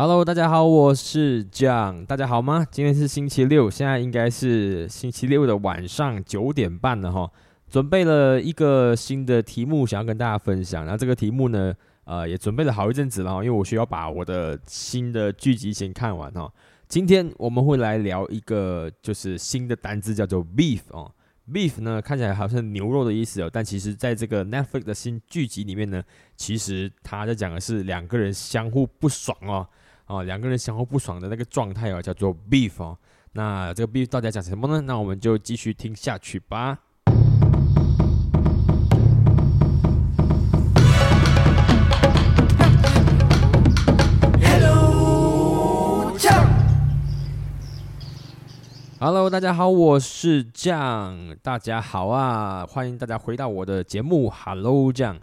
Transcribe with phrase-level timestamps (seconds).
[0.00, 2.64] Hello，大家好，我是 John，大家好吗？
[2.70, 7.28] 今天是星期六，现在应该是星期六的晚上九点半了哈。
[7.68, 10.84] 准备了一个新的题目，想要跟大家分享。
[10.84, 11.74] 然后这个题目呢，
[12.04, 16.48] 呃，也准备了好一阵子了，因为我需要把我的新的剧集先看完哈。
[16.86, 21.10] 今天我们会来聊一个就是新的单字，叫做 beef 哦。
[21.52, 26.00] beef 呢看起来好像牛肉的意思哦，但其实在这个 Netflix 的新剧集里面呢，
[26.36, 29.66] 其实他在讲的是两个人相互不爽哦。
[30.08, 32.96] 哦，两个人相互不爽的那个状态哦，叫做 beef 哦。
[33.32, 34.80] 那这个 beef 到底讲什么呢？
[34.80, 36.78] 那我们就继续听下去吧。
[49.00, 55.20] Hello，大家好，我是酱，大家好啊，欢迎大家回到我的节目 Hello 酱。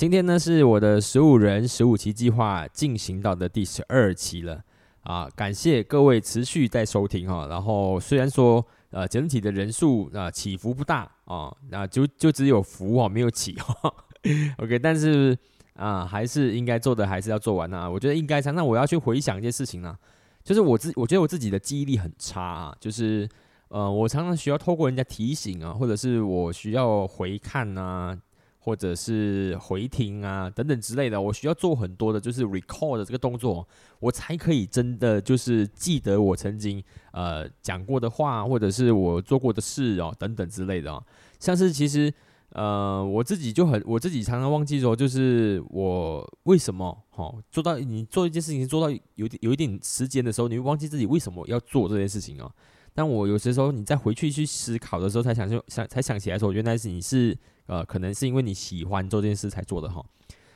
[0.00, 4.64] 今天呢是我的十五人十五期计划进行到的第十二期了
[5.02, 5.28] 啊！
[5.36, 7.46] 感谢各位持续在收听哈。
[7.50, 13.94] 然后虽然说呃整体的人数啊起伏不大啊，那就就只有伏啊没有起哈。
[14.56, 15.36] OK，但是
[15.74, 17.86] 啊还是应该做的还是要做完啊。
[17.86, 18.40] 我觉得应该。
[18.40, 19.94] 那我要去回想一件事情呢，
[20.42, 23.28] 就是我自我觉得我自己的记忆力很差啊，就是
[23.68, 28.18] 呃我常常需要透过人家提醒啊，或者是我需要回看啊。
[28.62, 33.66] 或者是回听啊等等之类的，我需要做很多的，就是 record 的这个动作，
[33.98, 41.02] 我才可以真的就是记得我曾经呃讲过的话，或者是我做过的事哦等等之类的哦。
[41.38, 42.12] 像是其实
[42.50, 52.52] 呃我自己就很我自己常常忘记说，就是我为什么哦做到你做一件事情做到有有一点时间的时候，你会忘记自己为什么要做这件事情哦。
[52.94, 60.04] 但我有些时候你再回去去思考的时候，才想就想才想起来说，原来是你是呃，可能是因为你喜欢做这件事才做的哈。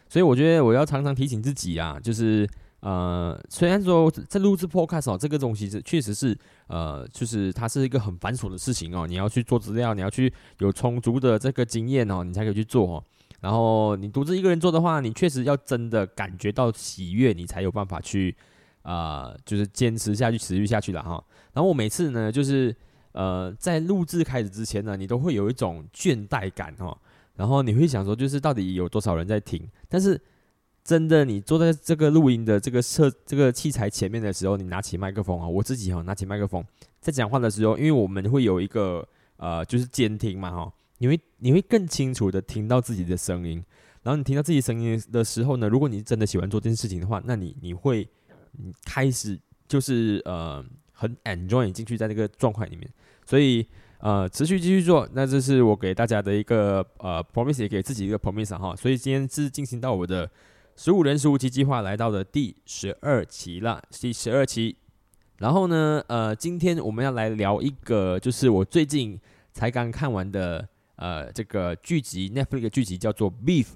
[0.08, 2.48] 所以我觉得我要常常提醒自己啊，就是
[2.80, 13.04] 呃，虽然说在录制 podcast 哦，这个东西是确实是呃，就是它是一个很繁琐的事情哦，你要去做资料，你要去有充足的这个经验哦，你才可以去做哦。
[13.40, 18.36] 然后你独自一个人做的话，你确实要真的感觉到喜悦，你才有办法去。
[18.84, 21.22] 啊，就是坚持下去，持续下去了哈。
[21.54, 22.74] 然后我每次呢，就是
[23.12, 26.96] 呃，在录制开始之前呢，你都会有一种倦怠感哈。
[27.34, 29.66] 然后你会想说，就是到底有多少人在听？
[29.88, 30.20] 但是
[30.84, 36.62] 真的，你坐在这个录音的这个设这个器材前面的时候，你拿起麦克风啊，我自己哈，拿起麦克风
[37.00, 39.06] 在讲话的时候，因为我们会有一个
[39.38, 43.64] 呃，就是监听嘛哈，你会你会更清楚的听到自己的声音。
[44.02, 48.06] 然后你听到自己声音的时候呢，如果你真的喜欢做这件事情的话，那你你会。
[48.84, 52.88] 开始就是呃很 enjoy 进去在这个状况里面，
[53.26, 53.66] 所以
[53.98, 58.76] 呃持续继续做，那这是我给大家的一个呃 promise，也给自己一个 promise 哈。
[58.76, 60.30] 所以今天是进行到我的
[60.76, 64.76] 十五人十五期计划来到的第十二期了，第十二期。
[65.38, 69.18] 然后呢，呃，今天我们要来聊一个，就是我最近
[69.52, 73.66] 才刚看完的呃这个剧集 Netflix 剧集叫做 Beef。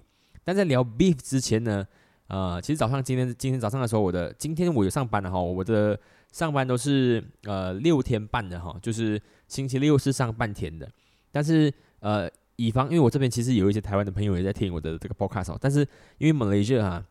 [0.45, 1.87] 但在聊 Beef 之前呢。
[2.29, 5.99] 呃，其实早上今天今天早上的时候，我的今天我有上班的哈，我的
[6.31, 10.87] 上班都是呃六天半的哈，就是星期六是上半天的。
[11.33, 15.81] 但是呃，以防因为我这边其实有一些台湾的朋友也在听我的这个 podcast，但是
[16.19, 17.05] 因为马来西亚哈，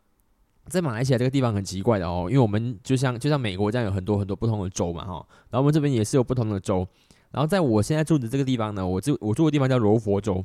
[0.67, 5.13] 在马来西亚这个地方很奇怪的哦，因为我们就像就像美国这样有很多很多不同的州嘛哈，
[5.50, 6.88] 然后我们这边也是有不同的州。
[7.31, 10.35] 然后在我现在住的这个地方呢，我住我住的地方叫柔佛州，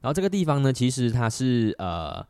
[0.00, 2.24] 然后这个地方呢，其实它是呃。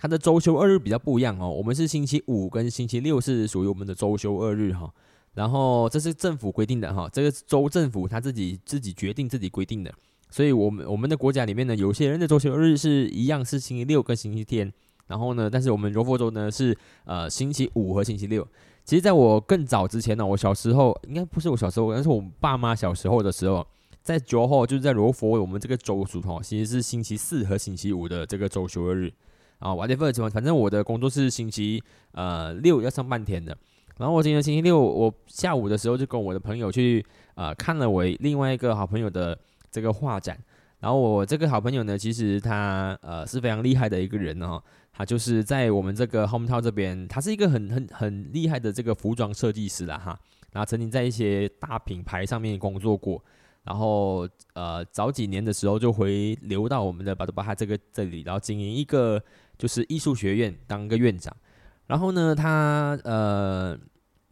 [0.00, 4.90] 它的周休二日比较不一样哦，我们是星期五跟星期六是属于我们的周休二日哈，
[5.34, 9.92] 然后这是政府规定的哈，这个州政府他自己自己决定自己规定的，
[10.30, 14.72] 所以我们我们的国家里面呢，有些人的周休二日是一样是星期六跟星期天，
[15.06, 16.74] 然后呢，但是我们柔佛州呢是
[17.04, 18.48] 呃星期五和星期六。
[18.86, 23.64] 其实在我更早之前呢，我小时候应该不是我小时候，但是我爸妈小时候的时候，
[24.02, 29.12] 在九号就是在柔佛我们这个州属哈，其实是星期四和星期五的这个周休二日。
[29.60, 31.82] 啊，whatever，反正我的工作是星期
[32.12, 33.56] 呃六要上半天的。
[33.98, 37.04] 然后我今天星期六，我下午的时候就跟我的朋友去
[37.34, 39.38] 呃看了我另外一个好朋友的
[39.70, 40.38] 这个画展。
[40.78, 44.58] 然后我这个好朋友呢，其实他呃是非常厉害的一个人哦，
[44.90, 50.18] 他就是在我们这个 home town 这边，他是一个很很很厉害的这个服装设计师啦哈。
[50.52, 53.22] 然后曾经在一些大品牌上面工作过。
[53.64, 59.22] 然后呃早几年的时候就回流到我们的巴多巴哈这个这里，然后经营一个。
[59.60, 61.36] 就是艺术学院当个院长，
[61.86, 63.78] 然后呢，他呃，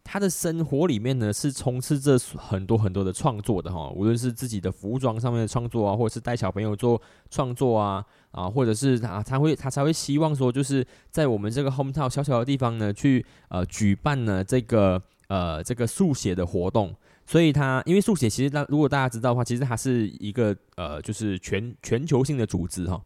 [0.02, 6.98] 他的生活里面呢是充斥着很多很多的创作的哈，无论是自己的服装上面的创作啊，或者是带小朋友做
[7.28, 16.94] 创作啊，啊，或者是他他会他才会希望说，就是在我们这个 home town 小小的地方呢，去呃举办呢这个呃这个速写的活动。
[17.26, 22.98] 所以他因为速写其实大如果大家知道的话，其实它是一个呃就是全全球性的组织哈，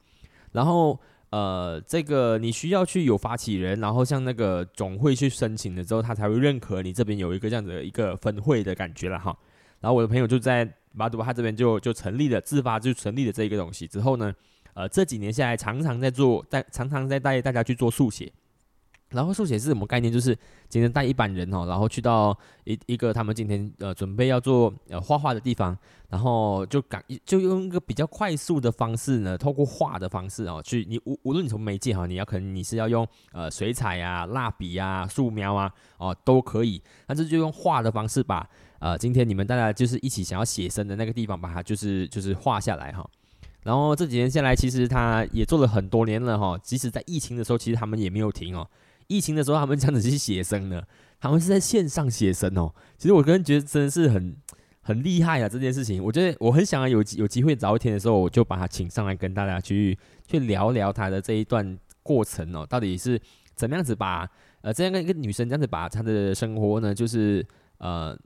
[0.52, 0.96] 然后。
[1.32, 9.34] 呃，这个你需要去有发起人，然后向那个总会去申请了之后，他才会认可你这边有一个这样的一个分会的感觉了哈。
[9.80, 14.30] 然后我的朋友就在马杜巴他这边就就成立了，自发就成立了这一个东西之后呢，
[14.74, 18.30] 呃，这几年下来常常在做，带常常在带大家去做速写。
[19.12, 20.12] 然后速写是什么概念？
[20.12, 20.36] 就是
[20.68, 25.76] 今天带一班人哦，然后去到一一个他们今天呃准备要做呃画画的地方，
[26.08, 38.48] 然后就赶就用一个比较快速的方式呢，透过画的方式哦，去你无无论你从媒介哈，你要可能你是要用呃水彩啊、蜡笔啊、素描啊哦都可以，那这就用画的方式把
[38.78, 43.08] 呃今天你们大家就是一起想要写生的那个地方把它就是就是画下来哈。
[43.64, 48.68] 然后这几年下来，其实他也做了很多年了哈，即使在疫情的时候，其实他们也没有停哦。
[49.12, 50.82] 疫情的时候，他们这样子去写生呢，
[51.20, 52.72] 他们是在线上写生哦。
[52.96, 54.34] 其实我个人觉得真的是很
[54.80, 63.20] 很厉害啊，这件事情，我觉得我很想要有有机会早一天的时候，我就把他请上来跟大家去去聊聊他的这一段过程哦，到底是
[63.54, 64.28] 怎么样子把
[64.62, 67.46] 呃这样一个女生这样子把她的生活呢，就是
[67.78, 68.18] 呃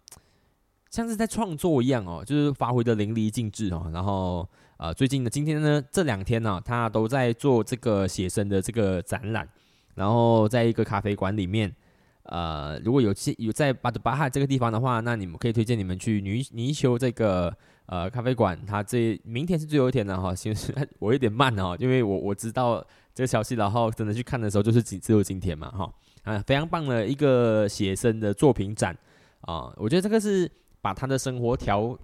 [0.91, 3.91] 像是在创作一样哦，就是发挥的淋漓尽致哦。
[3.93, 4.49] 然后
[4.79, 9.47] 呃最近的今天呢，这两天呢，他都在做这个写生的这个展览。
[9.97, 11.75] 然后在一个咖啡馆里面，
[12.23, 17.53] 呃，如果有有在巴德巴哈这个地方的话，那你们可以推荐你们去尼尼丘这个
[17.87, 18.57] 呃咖啡馆。
[18.67, 22.85] 它这明天是最后一天了哈， 其实我有点慢哦，因为我我知道
[23.15, 25.93] 这个消息，然后真的去看的时候就是只只有今天嘛哈
[26.25, 28.97] 啊，非常棒的一个写生的作品展
[29.41, 30.51] 啊，我觉得这个是
[30.83, 31.99] 把他的生活调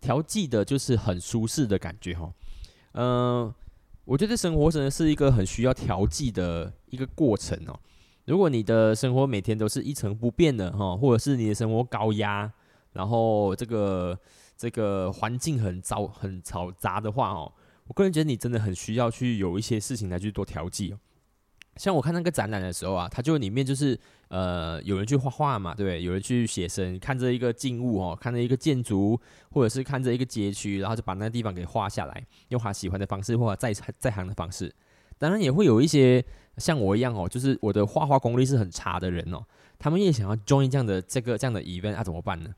[0.00, 2.30] 调剂的，就是很舒适的感觉哈，
[2.92, 3.54] 嗯。
[4.04, 7.78] 我觉得生活真的是一个很需要调剂的一个过程哦。
[8.24, 12.50] 如果你的生活每天都是一成不变的哈，或者是你的生活高压，
[12.92, 14.18] 然后这个
[14.56, 17.52] 这个环境很糟很嘈杂的话哦，
[17.86, 20.98] 我个人觉得你真的很需要去有一些事情来去做调剂哦。
[21.76, 23.98] 像我看那个展览的时候啊，它就里面就是
[24.28, 26.02] 呃有人去画画嘛，对？
[26.02, 29.18] 有人去写生，看着一个静物哦，看着一个建筑，
[29.50, 34.70] 或者是看着一个街区，然后就把那地方给画下来，用他喜欢的方式或者在在行的方式。
[35.16, 36.22] 当然也会有一些
[36.58, 39.42] 像我一样哦，就是我的画画功力是很差的人哦，
[39.78, 42.50] 他们也想要 join 这样的这个这样的 event，那怎么办呢？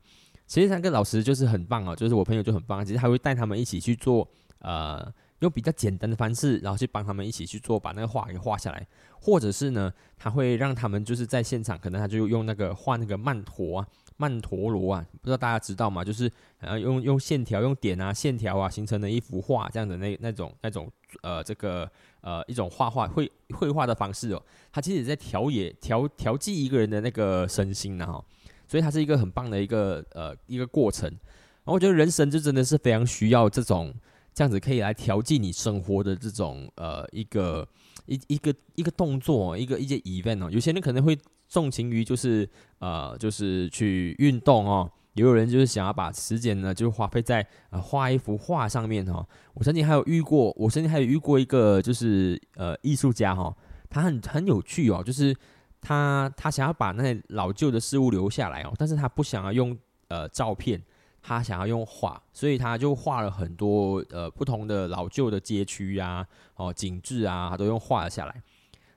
[0.45, 4.27] 其实那个老师就是很棒哦，就是我朋友就很棒，其实他会带他们一起去做
[4.59, 5.09] 呃。
[5.45, 8.85] 用比较简单的方式，然后去帮他们一起去做，把那个画给画下来，
[9.19, 13.87] 或者是呢，他会让他们就是在现场，可能他就用那个画那个曼陀啊、
[14.17, 16.03] 曼陀罗啊，不知道大家知道吗？
[16.03, 21.89] 就是呃用用线条、用点啊、线条啊形成的一幅画，这样的那那种那种呃这个
[22.21, 28.23] 呃一种画画绘绘画的方式哦，他其实也在调也调调剂一个人的那个身心呢哈，
[28.67, 33.93] 所以它是一个很棒的一个呃一个过程，然后我觉得人生就真的是非常需要这种。
[34.35, 37.65] 这样子可以来调剂你生活的这种呃一个
[38.05, 40.51] 一一个一个动作，一个一些 event 哦。
[40.51, 41.17] 有些人可能会
[41.47, 42.47] 重情于就是
[42.79, 49.25] 呃就是去运动哦，也有人就是想要把时间呢就花费在呃画一幅画上面哈。
[49.53, 53.55] 我曾经还有遇过，我曾经还有遇过一个就是呃艺术家哈，
[53.89, 55.33] 他很很有趣哦，就是
[55.79, 59.77] 他他想要把那些老旧的事物留下来哦，但是他不想要用
[60.09, 60.83] 呃照片。
[61.25, 66.23] 他想要用画，所以他就画了很多呃不同的老旧的街区啊，
[66.55, 68.33] 哦景致啊，他都用画了下来。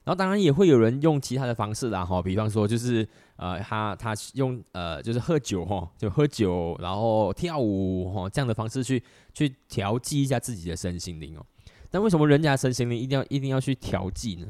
[0.03, 9.01] 然后当然也会有人用其他的方式啦，哈，比方说就是呃他他用呃就是喝酒哈，就喝酒然后跳舞哈这样的方式去
[9.33, 11.43] 去调剂一下自己的身心灵哦。
[11.89, 14.47] 但为什么人家身心灵一定要一定要去调剂呢？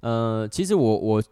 [0.00, 1.22] 呃，其实我我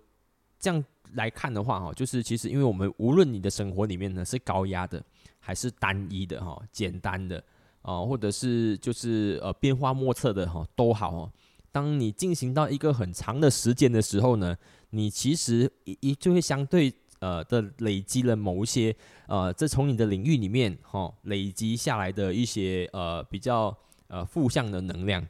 [0.59, 0.85] 这样
[1.15, 5.03] 来看的话哈，就是其实因为我们无论你的生活里面呢是高压的。
[5.47, 7.41] 还是单一的哈，简单的
[7.83, 11.31] 啊，或者是就是呃变化莫测的哈，都好哦。
[11.71, 14.57] 当你进行到一个很长的时间的时候呢，
[14.91, 18.93] 你其实一一就会相对呃的累积了某一些
[19.29, 23.73] 呃，这从你的领域里面哈累积下来的一些呃比较
[24.09, 25.25] 呃负向的能量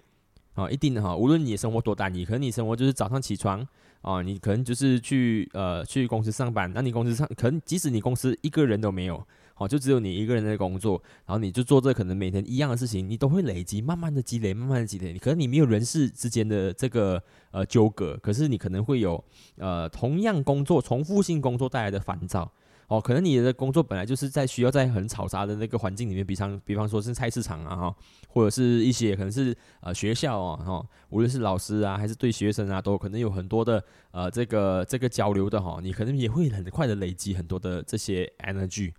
[0.55, 1.15] 啊，一定的哈。
[1.15, 3.61] 无论你的生活多单一，可能你生活就是早上起床
[4.01, 9.23] 啊，你可能就是去呃去公司上班，那你公司上可能即使你公司一个人都没有。
[9.59, 15.15] 好，就只有你一个人在工作，然后你就做这可能每天一样的事情，你都会累积，慢慢的积累，慢慢的积累。
[15.15, 17.23] 你可能你没有人事之间的这个
[17.53, 19.25] 呃纠葛，可是你可能会有
[19.57, 22.53] 呃同样工作重复性工作带来的烦躁。
[22.89, 27.97] 哦，可能你的工作本来就是在需要在很嘈杂的那个环境里面，比方比方说是菜市场啊哈，
[28.29, 33.83] 或者是一些可能是呃学校啊哈，无论是老师啊还是对学生啊，都可能有很多的
[34.13, 38.93] 呃这个这个交流的哈，你可能也会很快的累积很多的这些 energy，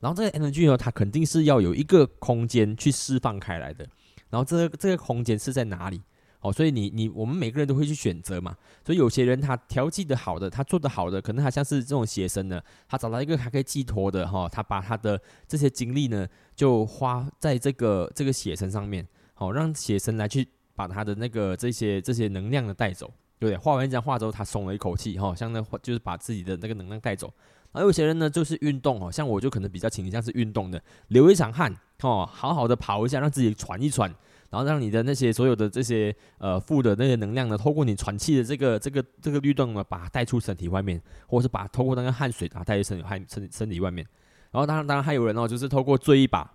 [0.00, 3.86] 然后这个 energy 呢，它肯定是要有一个空间去释放开来的，
[4.30, 6.00] 然后这个这个空间是在哪里？
[6.40, 16.26] 哦，所以你你我们每个人都会去选择嘛，所以有些人他调剂的好的，他做的好的，可能他像是这种写生呢，他找到一个还可以寄托的哈，他把他的这些精力呢，
[16.56, 23.58] 就花在这个这个写生上面，好让写生来去把他的那个这些这些能量的带走，对不对？
[23.58, 27.30] 画完一张画之后，他松了一口气哈，像那就是把自己的那个能量带走。
[27.72, 31.72] 而有些人呢，就是运动哦，像我就可能比较倾向是运动的，流一场汗
[32.02, 34.14] 哦，好好的跑一下，让自己喘一喘。
[34.50, 44.04] 然后让你的那些所有的这些呃负的那些能量呢，透过你喘气的这个这个这个律动呢，把它带出身体外面，或者是把透过那个汗水啊带出身体汗身身体外面。
[44.50, 46.52] 然后当然当然还有人哦，就是透过醉一把，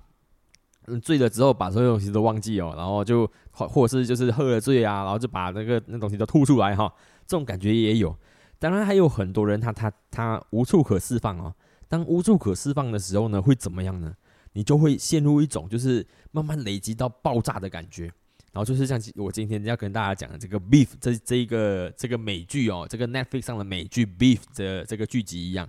[0.88, 6.94] 嗯醉了之后把所有东西都忘记哦，然后就或或者是就是喝了醉啊，然后就把那个那东西都吐出来哈，
[7.26, 8.14] 这种感觉也有。
[8.60, 11.54] 当然还有很多人他他他无处可释放哦，
[11.88, 14.16] 当无处可释放的时候呢，会怎么样呢？
[14.54, 18.06] 你就会陷入一种就是慢慢累积到爆炸的感觉，
[18.54, 25.68] 然后就是像我今天要跟大家讲的这个《Beef》这这一个这个美剧哦，这个 Netflix 上的美剧《Beef》的这个剧集一样，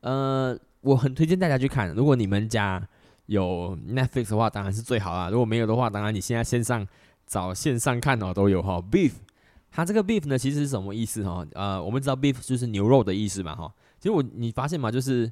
[0.00, 1.88] 呃，我很推荐大家去看。
[1.94, 2.86] 如果你们家
[3.24, 5.30] 有 Netflix 的话，当然是最好啦。
[5.30, 6.86] 如果没有的话，当然你现在线上
[7.26, 8.74] 找线上看哦都有哈。
[8.92, 9.12] Beef，
[9.70, 11.46] 它这个 Beef 呢其实是什么意思哈？
[11.54, 13.72] 呃，我们知道 Beef 就是牛肉的意思嘛哈。
[13.98, 14.90] 其实我你发现吗？
[14.90, 15.30] 就是。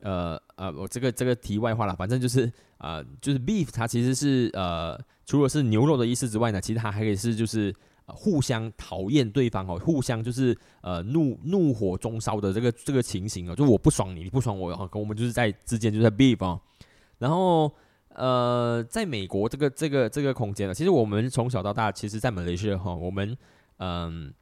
[0.00, 7.74] 呃呃，我这个这个题外话了，反正就是呃，就是 beef，它其实是呃，除了是牛肉的意思之外呢，其实它还可以是就是
[8.04, 16.60] 互相讨厌对方哦，互相就是呃怒怒火中烧的这个这个情形哦，就我不爽你，你不爽我，跟我们就是在之间就在 beef 哦。
[17.16, 17.72] 然后
[18.08, 23.34] 呃，在美国这个这个这个空间呢，其实我们从小到大，其实在马来西亚哈，我们
[23.78, 24.32] 嗯。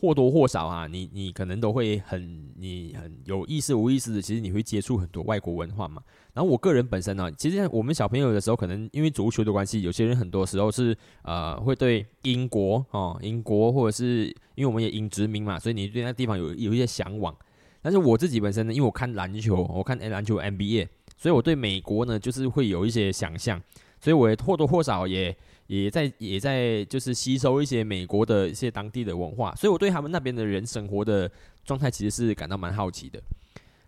[0.00, 6.02] 或多或少啊，你你可能都会很你很有意识无意识的，其实你会接触很多外国文化嘛。
[6.32, 14.24] 然后我个人本身呢，其实我们小朋友的时候，可能因为足球的关系，有些人很多时候是呃会对英国哦，英国或者是
[14.56, 17.36] 因为我们也英殖民嘛，所以你对那地方有有一些向往。
[17.80, 23.62] 但是我自己本身呢，因为我看篮球，我看篮球 NBA，所以我对美国呢就是会有一些想象，
[24.00, 25.36] 所以我也或多或少也。
[25.80, 31.30] 也在也在就是吸收一些美国的一些当地的文化，所以我对他们那边的人生活的
[31.64, 33.22] 状态其实是感到蛮好奇的。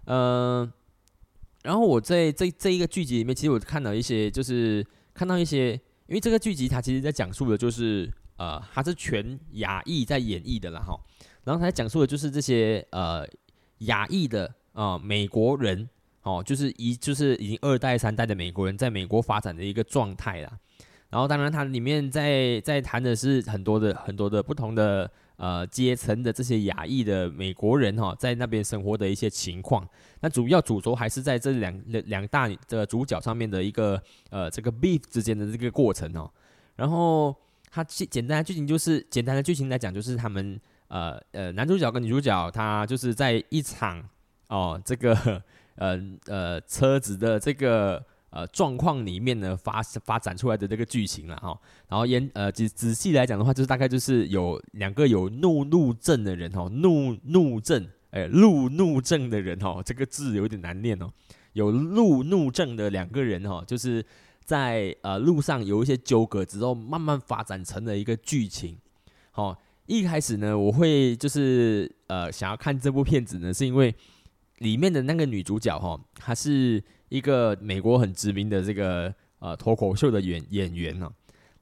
[0.07, 0.73] 嗯，
[1.63, 5.73] 然后我在这这一个剧集里面，其实我看到一些就是看到一些，
[6.07, 10.99] 因为这个剧集它其实在讲述的就是呃，它是全亚裔在演绎的了哈。
[11.45, 13.29] 然后它讲述的就是这些呃
[13.81, 15.87] 亚裔的啊美国人
[16.23, 20.59] 哦，就是一就是已经二代三代的美国人在美国发展的一个状态啦。
[21.15, 29.89] 然后，当然，它里面在在谈的是很多的很多的不同的呃阶层的这些亚裔的美国人哈，在那边生活的一些情况。
[30.23, 36.29] 那主要主轴还是在这两两两大的主角上面的一个呃这个 beef 之间的这个过程哦。
[36.75, 37.33] 然后，
[37.71, 44.05] 它简简单的剧情就是简单的剧情来讲，就是他们呃呃男主角跟女主角他就是在一场
[44.49, 45.41] 哦这个
[45.79, 48.05] 呃呃车子的这个。
[48.37, 51.57] 呃，状况里面呢发发展出来的这个剧情了哈，
[51.89, 61.09] 然后严呃仔仔细来讲的话，就是大概就是有两个有怒怒症的人哈，怒怒症，哎，怒怒症的人哈，这个字有点难念哦，
[61.53, 64.05] 有怒怒症的两个人哈，就是
[64.45, 68.77] 在呃路上有一些纠葛之后，慢慢发展成了一个剧情。
[69.31, 73.95] 好，一开始呢，我会就是呃想要看这部片子呢，是因为
[74.59, 76.83] 里面的那个女主角哈，她是。
[77.15, 81.09] 一个美国很知名的这个呃脱口秀的演演员呢，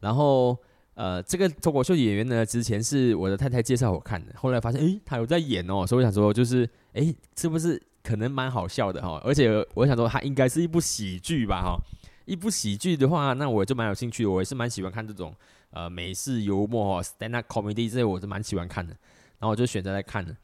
[0.01, 0.57] 然后
[0.95, 11.79] 呃这个脱口秀演员呢，之前是我的太太介绍我看的，后来发现诶他有在演哦，所以我想说就是诶是不是可能蛮好笑的哈，而且我想说他应该是一部喜剧吧哈，
[12.25, 15.35] 一部喜剧的话，那我就蛮有兴趣，我也是蛮喜欢看这种
[15.71, 18.95] 呃美式幽默哈，stand up comedy 这些我是蛮喜欢看的，
[19.39, 20.35] 然后我就选择来看了。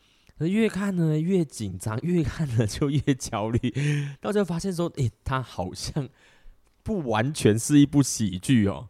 [0.46, 3.58] 越看呢越紧张，越看呢就越焦虑，
[4.20, 6.08] 到最后发现说，诶，它好像
[6.82, 8.88] 不完全是一部喜剧哦，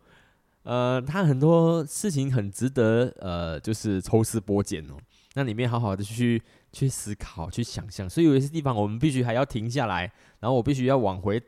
[0.64, 4.96] 呃，它很多事情很值得呃，就是抽丝剥茧哦，
[5.34, 11.42] 那里面好好的去去思考、去想象，所以有一些地方我们必须还要停下来，然后我必须要往回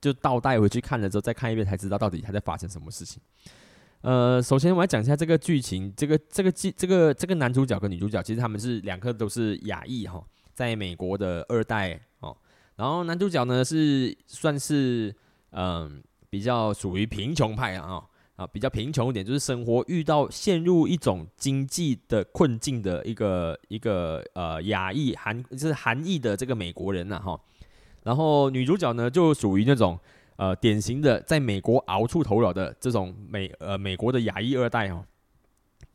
[0.00, 3.22] 就倒带回去看了之后再看一遍，才知道到底它在发生什么事情。
[4.04, 12.36] 呃，首先我来讲一下这个剧情，这个这个剧这个这个男主角跟女主角，其实他们是两个都是亚裔哈，在美国的二代哦。
[12.76, 15.14] 然后男主角呢是算是
[15.52, 18.04] 嗯比较属于贫穷派啊
[18.36, 27.40] 啊比较贫穷一点，就是生活遇到陷入一种经济的困境的一个一个呃亚裔韩就是韩裔的这个美国人呐哈。
[28.02, 29.98] 然后女主角呢就属于那种
[30.36, 35.04] 呃典型的在美国熬出头了的这种美呃美国的亚裔二代哦，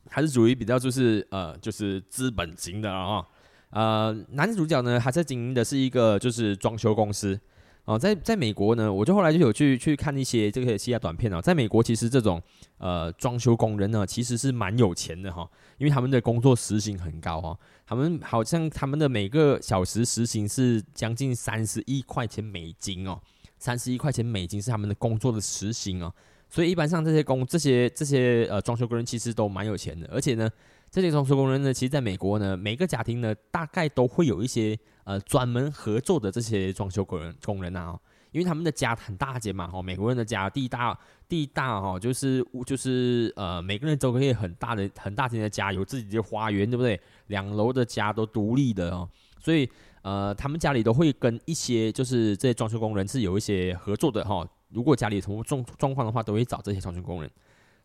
[0.08, 3.26] 还是属于比较就是呃就是资本型的啊。
[3.70, 7.38] 呃，男主角呢，他在经营的是一个就是装修公司
[7.84, 12.42] 哦，在在美国呢，我就后来就有去去看一些这个其他短片啊，在美国其实这种
[12.78, 17.56] 呃装修工人呢，其实是蛮有钱的哈，因为他们的工作时薪很高哈，
[17.86, 23.20] 他们好像他们的每个小时时薪是将近三十一块钱美金哦，
[23.60, 26.12] 三十一块钱美金是他们的工作的时薪哦，
[26.48, 30.50] 所以一般上这些工这些这些呃装修工人其实都蛮有钱的，而且呢。
[30.92, 37.96] 这些装修工人呢，其实在美国呢，每个家庭呢，大概都会有一些呃专门合作的这些装修工人工人啊，
[38.32, 40.98] 因为他们的家很大间嘛，哈，美国人的家地大
[41.28, 47.00] 地大哈，就是就是呃每个人都可以很大的很大间的家，有自己的花园，对不对？
[47.28, 49.70] 两楼的家都独立的哦，所以
[50.02, 57.30] 呃他们家里都会跟一些就是这些装修工人是有一些合作的哈，如果家里什么状状况的话，都会找这些装修工人，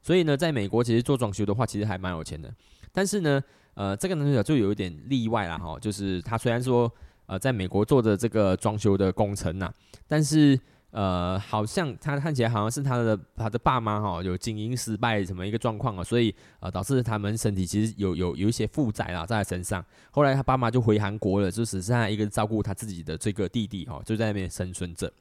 [0.01, 2.53] 所以呢，在美国其实做装修的话，其实还蛮有钱的。
[2.91, 3.43] 但是呢，
[3.74, 6.91] 呃，这个男主角就有一点例外了哈，就是他虽然说
[7.25, 9.74] 呃在美国做的这个装修的工程呐，
[10.07, 10.60] 但是
[10.95, 19.83] 呃好像他看起来好像是他的他的爸妈哈有经营失败什么一个状况啊，所以呃导致他们身体其实有有有一些负债啦在他身上。
[20.11, 25.11] 后来他爸妈就回韩国了，就只剩下一个照顾他自己的这个弟弟哈，就在那边生存着。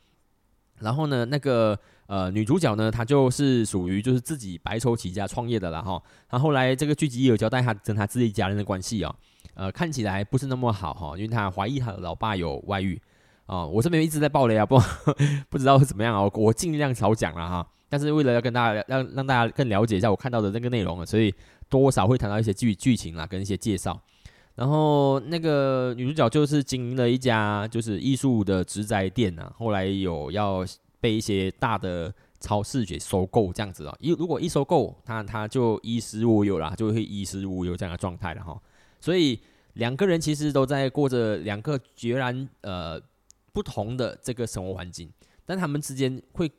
[0.78, 1.78] 然后呢，那个。
[2.06, 5.98] 呃，女主角呢，她就是属于就是自己白手起家创业的了哈。
[6.28, 9.16] 她后来这个剧集也有交代她跟她自己家人的关系哦，
[9.54, 13.00] 呃，看起来不是那么好哈，因为她怀疑她的老爸有外遇
[13.46, 13.66] 啊。
[13.66, 14.78] 我这边一直在爆雷啊，不
[15.50, 17.66] 不知道是怎么样啊，我尽量少讲了哈。
[17.88, 21.34] 但是为了要跟大家让让大家更了解一下我看到的那个内容啊，所以
[21.68, 24.00] 多少会谈到一些剧剧情啦，跟一些介绍。
[24.54, 30.64] 然后那个女主角就是经营了一家就是艺术的植栽店呐，后来有要。
[31.00, 33.94] 被一些大的超市给收购，这样子哦。
[34.00, 38.58] 一如果一收购，它它就衣食无忧啦，就会衣食无忧这样的状态了哈。
[39.02, 39.38] 所以
[39.74, 42.98] 两个人其实都在过着两个决然呃
[43.54, 45.10] 不同的这个生活环境，
[45.46, 46.52] 但他们之间会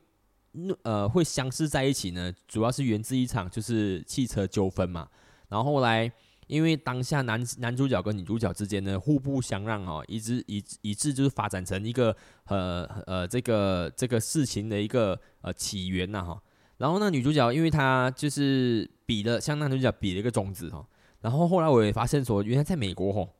[0.82, 5.08] 呃会相识在一起呢，主要是源自一场就是汽车纠纷嘛。
[5.48, 6.10] 然后后来。
[6.48, 16.40] 因为当下男男主角跟女主角之间呢互不相让哦，一直以以致就是发展成一个呃呃这个这个事情的一个呃起源呐哈。
[16.76, 20.86] 然后呢女主角因为她就是比了向男主角比了一个中指哈，
[21.20, 23.34] 然后后来我也发现说，原来在美国吼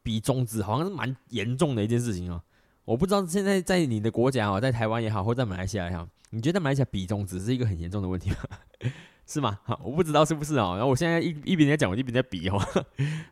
[0.00, 2.40] 比中指好像是蛮严重的一件事情哦。
[2.84, 8.36] 我不知道现在在你的国家哦，在台湾也好，或在马来西亚也好，你觉得马来西亚比中指是一个很严重的问题吗？
[9.24, 9.58] 是吗？
[9.62, 10.74] 好，我不知道是不是哦。
[10.76, 12.60] 然后我现在一一边在讲，我一边在比哦。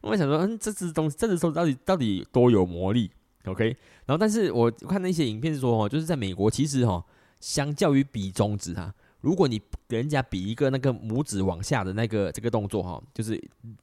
[0.03, 3.11] 我想说，嗯，这只东这只手到底到底多有魔力
[3.45, 3.77] ？OK。
[4.07, 7.05] 然后，但是我看那些影片说哦，就是在美国，其实哈，
[7.41, 13.39] 相较于比中指哈，如果你给人家比一个那个拇指往下的那个这个动作哈，就是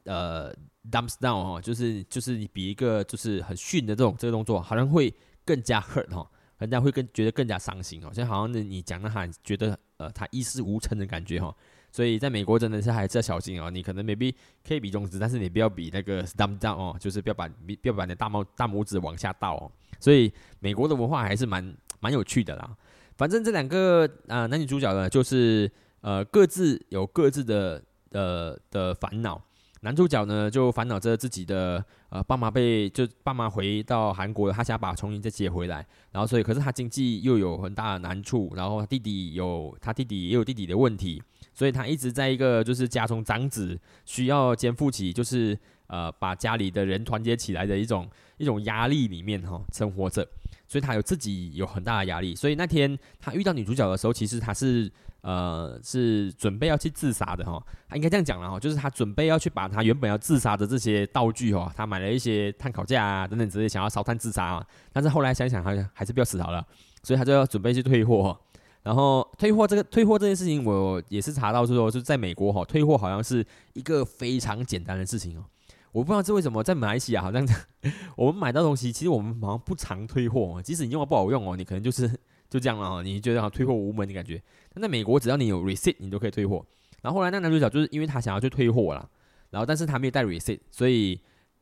[0.05, 0.51] 呃
[0.89, 5.13] thumbs down 哈，就是就是你比一个就是很逊的这种这个动作，好像会
[5.47, 11.55] 更加 hurt 哈，人家会更觉得更加伤心哦，像好像你讲的他觉得呃他一事无成的感觉哈。
[11.89, 14.35] 所以在美国真的是还是要小心哦，你可能 maybe
[14.67, 19.71] 可以比中指，但是你不要比那个 thumb down 哦，就是不要把不要把你的大拇大拇指往下倒哦。
[19.99, 22.75] 所以美国的文化还是蛮蛮有趣的啦。
[23.15, 27.81] 反正这两个啊男女主角呢，就是呃各自有各自的
[28.11, 29.41] 呃的烦恼。
[29.87, 35.77] 男主角呢就烦恼着自己的呃爸妈被就爸妈回到韩国，他想把重新再接回来，
[36.11, 41.23] 然后所以可是他经济又有很大的难处，然后弟弟有他弟弟也有弟弟的问题。
[41.53, 50.21] 所以他一直在一个就是家中长子需要肩负起就是呃把家里的人团结起来的一种一种压力里面哈生活着，
[50.67, 52.35] 所以他有自己有很大的压力。
[52.35, 54.91] 所以那天他遇到女主角的时候，其实他是
[55.27, 66.65] 呃是准备要去自杀的哈，他应该这样讲了哈，就是他准备要去把他原本要自杀的这些道具哈，他买了一些碳烤架啊等等之类，想要烧炭自杀啊，但是后来想想好像还是不要死好了，
[67.03, 68.39] 所以他就要准备去退货。
[68.83, 75.43] 然后退货这个退货这件事情，我也是查到说，是在美国哈，退货好像是一个非常简单的事情哦。
[75.91, 77.45] 我不知道这为什么在马来西亚好像
[78.15, 82.07] 我们买到东西，其实我们好像不常退货，即使你用的不好用哦，你可能就是
[82.49, 84.41] 就这样了哈，你觉得好退货无门的感觉。
[84.79, 86.65] 那美国，只要你有 receipt，你都可以退货。
[87.01, 89.07] 然后后来那男主角就是因为他想要去退货啦，
[89.49, 91.19] 然后但是他没有带 receipt，所以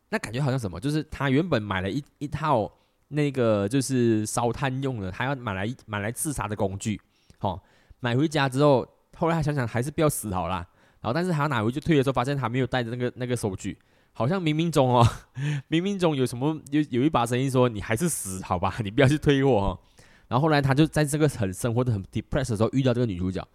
[0.10, 2.72] 那感觉好像什么，就是他原本买了一一套。
[3.10, 7.00] 那个就是烧炭用的，他要买来买来自杀的工具，
[7.38, 7.64] 好，
[8.00, 10.68] 买回家之后，后来他想想还是不要死好啦。
[11.02, 13.78] 然后但是他拿回去退的时候，发现他没有带着那个那个收据，
[14.12, 15.08] 好像冥冥中哦，
[15.70, 19.80] 冥冥中有什么有有一把声音说你还是死好吧，你不要去退货哦。
[20.28, 23.48] 然后后来他就在这个很生活的很 depressed 的时候遇到这个女主角，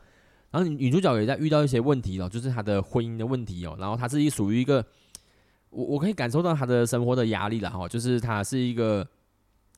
[0.51, 4.85] 然后女主角也在遇到一些问题哦，就是她的婚姻的问题哦，然后她自己属于一个。
[5.73, 9.07] 我我可以感受到她的生活的压力了哈，就是她是一个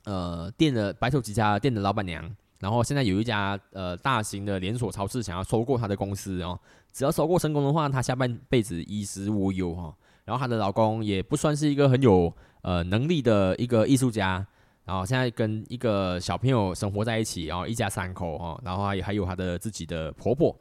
[0.05, 6.59] 呃店的白手起家店的老板娘，然后现在有一家呃大型的连锁超市想要收购她的公司哦，
[6.95, 9.95] 只要收购成功的话，她下半辈子衣食无忧哈。
[10.25, 14.47] 然后她的老公也不算是一个很有呃能力的一个艺术家，
[14.85, 20.57] 然后现在跟一个小朋友生活在一起，然后一家三口哈，然后还还有她的自己的婆婆，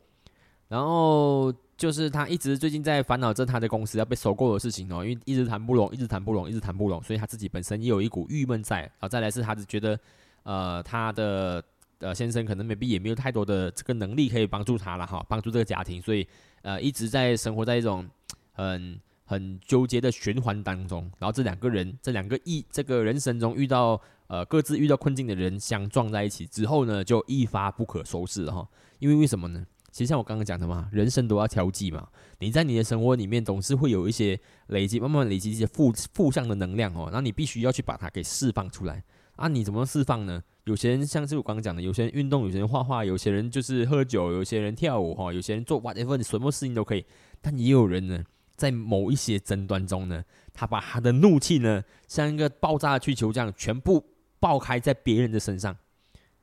[0.68, 1.54] 然后。
[1.78, 8.82] 就是他一直最近在烦恼着他的公司要被收购的事情哦，因为一直谈不拢，一直谈不拢，一直谈不拢，所以他自己本身也有一股郁闷在。
[8.82, 10.00] 然后再来是他觉得，
[10.44, 11.64] 呃，他的
[11.98, 16.28] 呃先生可能 maybe 也没有太多的这个能力可以帮助他了哈，帮助这个家庭，所以
[16.62, 18.08] 呃一直在生活在一种
[18.52, 19.00] 很
[19.32, 21.10] 很纠结的循环当中。
[21.18, 28.68] 然后这两个人，这两个一这个人生中遇到呃各自遇到困境的人相撞在一起之后呢，就一发不可收拾了哈。
[29.00, 29.66] 因为为什么呢？
[29.92, 32.08] 其实像我刚刚讲的嘛，人生都要调剂嘛。
[32.40, 37.10] 你在你的生活里面总是会有一些累积，慢慢累积一些负负向的能量哦。
[37.12, 39.04] 那你必须要去把它给释放出来
[39.36, 39.48] 啊！
[39.48, 40.42] 你怎么释放呢？
[40.66, 47.04] 有些人像是我刚刚讲的，有些人运动，有些人画画，有些人就是喝酒，有些人跳舞哈，有些人做 whatever 你什么事情都可以。
[47.42, 48.24] 但也有人呢，
[48.62, 54.06] 在某一些争端中呢，他把他的怒气呢，像一个爆炸的气球这样，全部
[54.40, 55.76] 爆开在别人的身上。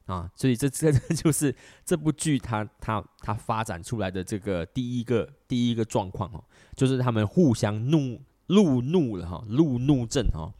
[0.07, 1.55] 啊，所以这这 这就是
[1.85, 6.43] 这部剧它它它发展出来的这个第一个第一个状况哦，
[6.75, 10.51] 就是他们互相怒怒怒了哈，怒怒症哈。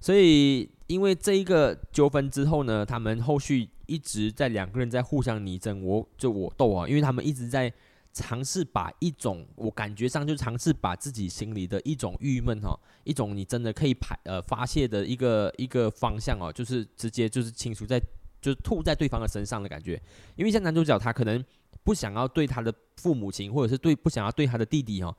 [0.00, 7.70] 所以因为这一个纠纷之后呢，他们后续一直在两个人在互相你争我就我斗啊，因为他们一直在
[8.12, 18.00] 尝试把一种我感觉上就尝试把自己心里的一种郁闷哈，一种你真的可以排呃发泄的一个一个方向哦，就是直接就是清除在。
[18.42, 20.02] 就是吐在对方的身上的感觉，
[20.34, 21.44] 因为像男主角他可能
[21.84, 25.16] 不想要对他的父母亲，或者是对不想要对他的弟弟哈，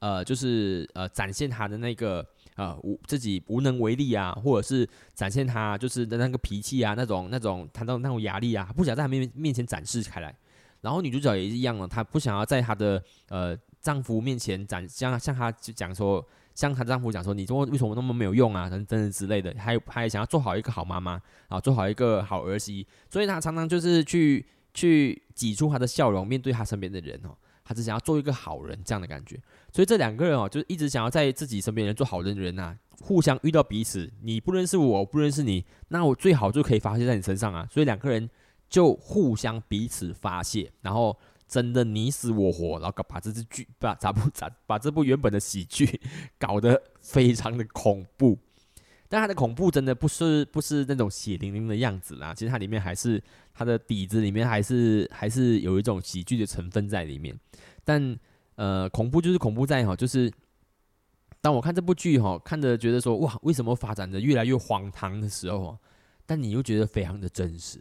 [0.00, 2.26] 呃，就是呃展现他的那个
[2.56, 10.36] 呃无自己无能为力啊，或者是展现他就是的那个脾气啊，那种那种谈到那种压力啊，不想在他面面前展示开来。
[10.84, 16.24] 然后女主角也是一样了，她不想要在她的呃丈夫面前展像像她就讲说。
[16.54, 18.70] 像她丈夫讲说：“你怎么为什么那么没有用啊？
[18.70, 29.36] 等等之类的，还有还想要做好一个好妈妈啊，做好一个好儿媳，所以她常常就是去去挤出她的笑容，面对她身边的人哦，她只想要做一个好人这样的感觉。
[29.72, 37.66] 所以这两个人哦，就是一直想要在自己身边人做好人的人呐，互相遇到彼此，你不认识我，我不认识你，那我最好就可以发泄在你身上啊。
[37.68, 38.30] 所以两个人
[38.74, 46.00] 就互相彼此发泄，然后。”真的你死我活，然后把这支剧 把咋不咋把这部原本的喜剧
[46.38, 48.36] 搞得非常的恐怖，
[49.10, 57.38] 但它的恐怖真的不是不是那种血淋淋的样子啦，其实它里面还是它的底子里面还是还是有一种喜剧的成分在里面。
[57.84, 58.18] 但
[58.56, 60.32] 呃，恐怖就是恐怖在哈，就是
[61.42, 65.78] 当我看这部剧哈，看着觉得说哇，为什么发展的越来越荒唐的时候，
[66.24, 67.78] 但你又觉得非常的真实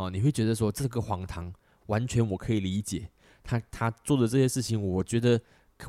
[0.00, 1.52] 哦，你会觉得说这个荒唐。
[1.86, 3.10] 完全我可以理解
[3.42, 5.40] 他他做的这些事情，我觉得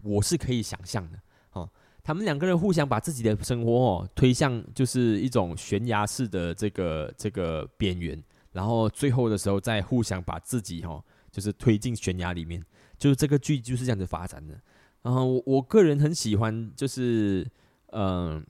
[0.02, 1.20] 我是可以想象的
[1.52, 1.70] 哦。
[2.04, 8.20] 他们两个人互相把自己的生活哦推向就是一种悬崖式的这个这个边缘，
[8.52, 12.66] 然后最后的时候再互相把自己哦就是推进悬崖里面，
[12.98, 14.60] 就是这个剧就是这样子发展的。
[15.04, 17.48] 然后我我个人很喜欢就是
[17.92, 18.44] 嗯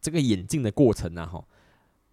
[0.00, 1.44] 这个演进的过程啊哈。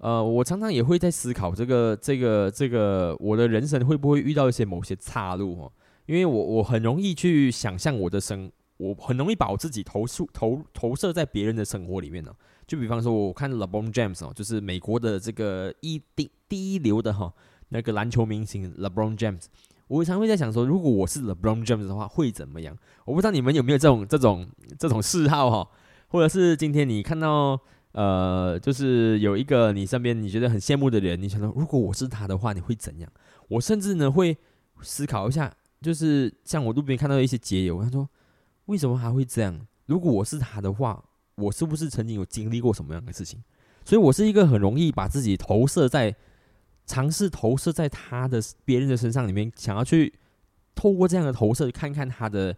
[0.04, 5.72] 呃，我常常也会在思考这个、这个、这个，我的人生会不会遇到一些某些岔路哦？
[6.08, 12.34] 因为我我很容易去想象我的生，我很容易把我自己投诉投投射在别人的生活里面呢。
[12.68, 17.34] 就比方说，我看 LeBron James 哦，就是美国的这个一第第一流的哈
[17.70, 19.46] 那个篮球明星 LeBron James，
[19.88, 22.78] 我常会在想说，如果我是 LeBron James 的话，会怎么样？
[23.06, 24.46] 我不知道你们有没有这种这种
[24.78, 25.70] 这种嗜好哈，
[26.10, 27.58] 或者是今天你看到。
[27.94, 33.12] 呃，就是有一个你身边你觉得很羡慕的人，你想到如果我是他的话，你会怎样？
[33.48, 34.38] 我甚至呢会
[34.82, 38.08] 思考一下，就是像我路边看到一些结友，他说
[38.66, 39.60] 为什么还会这样？
[39.86, 41.04] 如果我是他的话，
[41.36, 43.42] 我是不是曾经有经历过什么样的事情？
[43.86, 46.16] 所以我是一个很容易把自己投射在
[46.86, 50.14] 尝试投射在他的别人的身上里面，想要去
[50.76, 52.56] 透过这样的投射看看他的。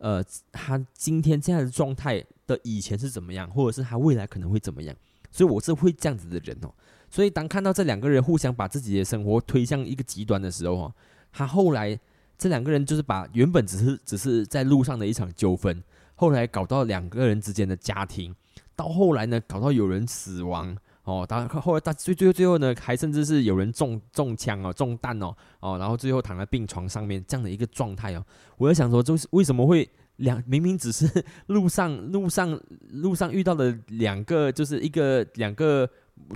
[0.00, 4.96] 呃，他今天这样的状态的以前是怎么样，或者是他未来可能会怎么样？
[5.30, 6.74] 所以我是会这样子的人哦。
[7.08, 10.94] 所以当看到这两个人互相把自己的生活推向一个极端的时候哦，
[11.30, 11.96] 他后来
[12.36, 15.80] 这两个人就是把原本只是只是在路上的一场纠纷，
[16.16, 18.34] 后来搞到两个人之间的家庭，
[18.74, 20.76] 到后来呢搞到有人死亡。
[21.04, 28.22] 哦，当然后来，到最最最后呢，还甚至是有人中中枪哦，中弹哦，哦，然后最后躺在病床上面这样的一个状态哦。
[28.58, 31.08] 我在想说，就是为什么会两明明只是
[31.48, 35.90] 路上路上路上遇到的两个，就是一个两个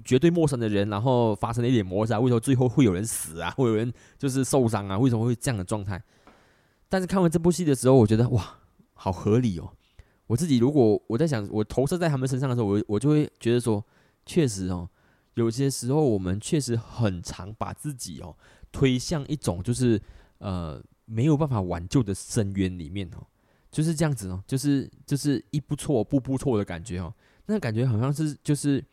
[0.05, 4.99] 绝对陌生的人，然后发生了一点摩擦，为什么最后会有人死啊， 会有人就是受伤啊？
[4.99, 6.03] 为什么会这样的状态？
[6.89, 8.59] 但是看完这部戏的时候，我觉得哇，
[8.95, 9.73] 好合理哦。
[10.27, 13.85] 我自己如果我在想，我投射在他们身上的时候，我我就会觉得说。
[14.25, 14.89] 确实哦，
[15.35, 18.37] 有些时候我们确实很常把自己哦
[18.71, 20.01] 推向一种就是
[20.39, 23.27] 呃没有办法挽救的深渊里面哦，
[23.73, 27.13] 就是这样子哦，就是就是一步错步步错的感觉哦，
[27.47, 28.85] 那感觉好像是就是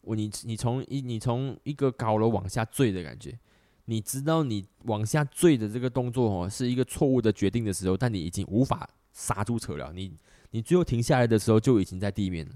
[0.00, 3.38] 我你你从一你从一个高楼往下坠的感觉，
[3.84, 10.16] 你知道你往下坠的这个动作哦是一个错误的决定的时候，但你已经无法刹住车了，你
[10.50, 12.52] 你最后停下来的时候就已经在地面了。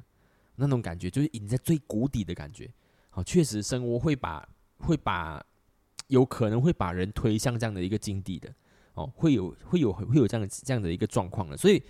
[0.58, 2.72] 那种感觉就是已经在最谷底的感觉，
[3.10, 5.44] 好，确实生活会把会把
[6.08, 8.50] 有可能会把人推向这样的一个境地的，
[8.96, 11.82] 哦，会有会有会有这样这样的一个状况的，所以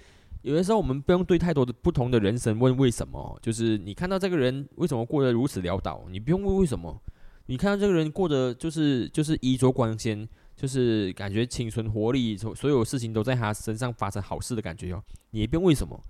[0.43, 7.01] 有的时候我们不用对太多的不同的人生问为什么，就是你看到这个人为什么过得如此潦倒，你不用问为什么，
[7.47, 16.01] 你看到这个人过得就是就是衣着光鲜，就是感觉青春活力，所所有事情都在他身上发生好事的感觉哦，你也不用为什么。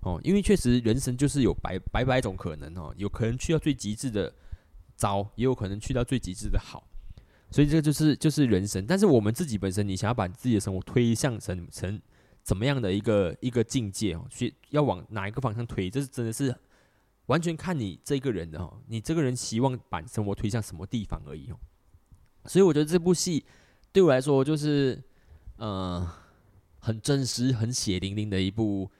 [0.00, 4.34] 哦，因为确实人生就是有百百百种可能哦，有可能去到最极致的
[4.96, 6.82] 糟，也有可能去到最极致的好，
[7.52, 8.84] 所以这个就是就是人生。
[8.86, 12.00] 但是我们自己本身，你想要把自己的生活推向成成
[12.42, 16.52] 怎么样的一个一个境界哦，去要往哪一个方向推，这是真的是
[17.26, 21.56] 完全看你这个人哦，你这个人希望把生活推向什么地方而已哦。
[22.46, 23.44] 所以我觉得这部戏
[23.92, 25.00] 对我来说就是
[25.56, 26.10] 呃
[26.80, 28.90] 很真实、很血淋淋的一部。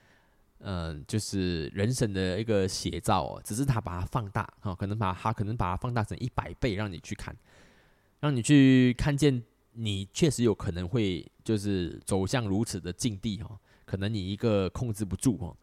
[0.65, 7.37] 嗯，就是人生的一个写照哦，只是他把它放大哈，可能把它可能把它放大成一百倍，让你去看，
[8.23, 15.57] 让你去看见你确实有可能会就是走向如此的境地哈，可能你一个控制不住哦。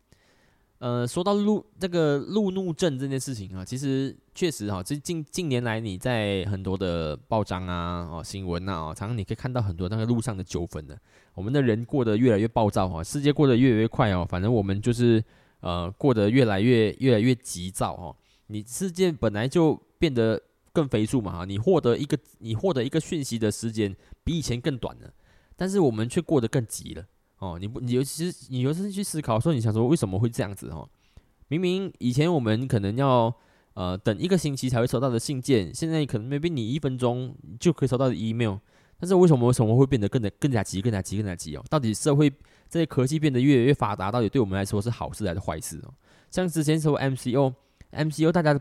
[0.80, 11.00] 呃，说到路这个路怒症这件事情啊，其实确实哈，这近近年来你在很多的报章啊、哦新闻啊，常常你可以看到很多那个路上的纠纷的。
[11.34, 15.24] 我们的人过得越来越暴躁哈，世界过得越来越快哦，反正我们就是
[15.62, 18.16] 呃过得越来越越来越急躁哦。
[18.48, 20.42] 你世界本来就变得
[20.74, 25.14] 更飞速嘛哈，你获得一个你获得一个讯息的时间比以前更短了，
[25.56, 27.06] 但是我们却过得更急了。
[27.40, 30.90] 哦，你不，你尤其是你有时去思考说，你想说为什么会这样子哦？
[31.48, 33.34] 明明以前我们可能要
[33.74, 38.58] 呃等一个星期才会收到的信件，现在可能被你一分钟就可以收到的 email，
[39.00, 41.64] 但是为什么为什么会变得更加更加急、更加急、更加急哦？
[41.70, 42.30] 到底社会
[42.70, 45.94] 这些科技变得越来越发达，到底对我们来说是好事还是坏事哦？
[46.30, 48.60] 像之前说 MCO，MCO 大家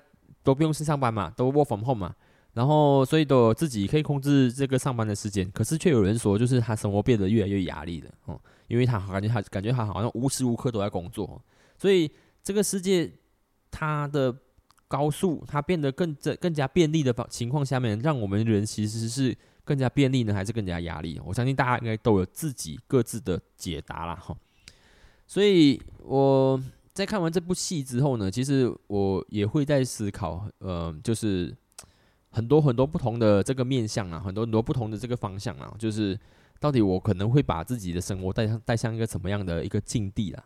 [0.49, 2.15] 都不用去上班嘛，都 work from home 嘛。
[2.55, 11.41] 然后，所以都自己可以控制这个上班的时间，可是却有人说，就是他生活变得越来越压力了，哦，因为他感觉他感觉他好像无时无刻都在工作，
[11.77, 12.11] 所以
[12.43, 13.13] 这个世界
[13.71, 14.35] 它的
[14.89, 21.21] 高速，它变得更这更加便利的情况下面，让我们人其实是更加便利呢，还是更加压力？
[21.25, 24.35] 我相信大家应该都有自己各自的解答了，哈。
[25.27, 26.59] 所以我
[26.99, 31.57] 在看完这部戏之后呢，其实我也会在思考，呃，就是。
[32.31, 36.17] 很多很多不同的这个面向啊，很多很多不同的这个方向啊，就是
[36.61, 40.45] 到底我可能会把自己的生活带上带向一个什么样的一个境地啊？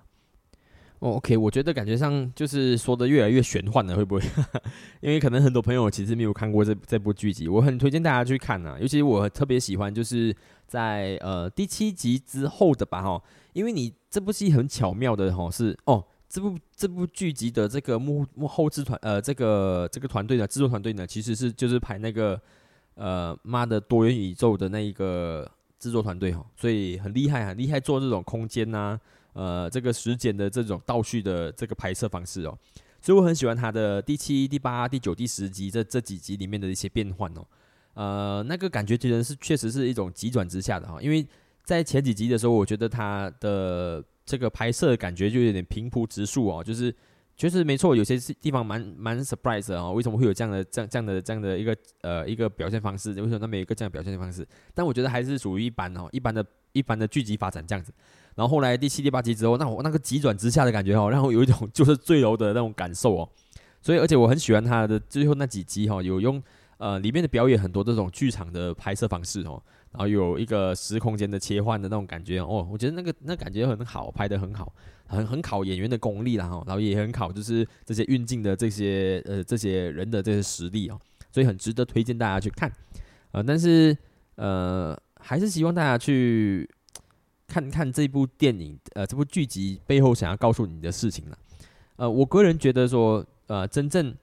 [1.00, 4.22] 哦，OK，我觉得感觉上就是说的越来越玄幻了，会不会？
[5.02, 10.34] 因为可能很多朋友其实没有看过这这部剧集，我很推荐大家去看啊，尤其我特别喜欢就是
[10.68, 13.20] 在呃第七集之后的吧，哈，
[13.54, 16.06] 因为你这部戏很巧妙的哈是哦。
[16.32, 22.40] 这部这部剧集的这个幕幕后制团呃，这个这个团队的制作团队呢，其实是就是拍那个
[22.94, 25.46] 呃妈的多元宇宙的那一个
[25.78, 28.98] 制作团队哈，所以很厉害很厉害，做这种空间呐，
[29.34, 32.58] 呃，这个时间的这种倒叙的这个拍摄方式哦，
[33.02, 37.46] 所以我很喜欢他的第七、第八、第九、第十集这这几集里面的一些变换哦，
[37.92, 41.26] 呃，那个感觉其实是确实是一种急转直下的哈，因为
[41.62, 44.02] 在前几集的时候，我觉得他的。
[44.24, 46.94] 这个拍摄的感觉就有点平铺直述哦，就是
[47.36, 53.10] 确实没错，有些地方蛮蛮 surprise 啊，为什么会有这样的这样这样的这样的一个呃一个表现方式？
[53.10, 54.46] 为什么那么一个这样表现方式？
[54.74, 57.92] 但我觉得还是属于一般哦，一般的一般的剧集发展这样子。
[58.34, 63.28] 然后后来第七、第八集之后，那我那个急转直下的感觉哦，让我有一种就是坠楼的那种感受哦。
[63.80, 66.40] 所以而且我很喜欢他的最后那几集哈，有用
[66.78, 74.72] 呃里面的表演很多这种剧场的拍摄方式哦，然后有一个时空间的切换的那种感觉哦，我觉得那个那感觉很好，拍的很好，
[75.06, 80.98] 很很考演员的功力啦哈，然后也很考就是这些运镜的这些呃这些人的这些实力哦，
[81.30, 82.70] 所以很值得推荐大家去看
[83.32, 83.96] 呃，但是
[84.36, 86.68] 呃还是希望大家去。
[87.48, 91.38] 看看这部电影，呃，这部剧集背后想要告诉你的事情了。
[91.96, 94.14] 呃，我个人觉得说，呃，真正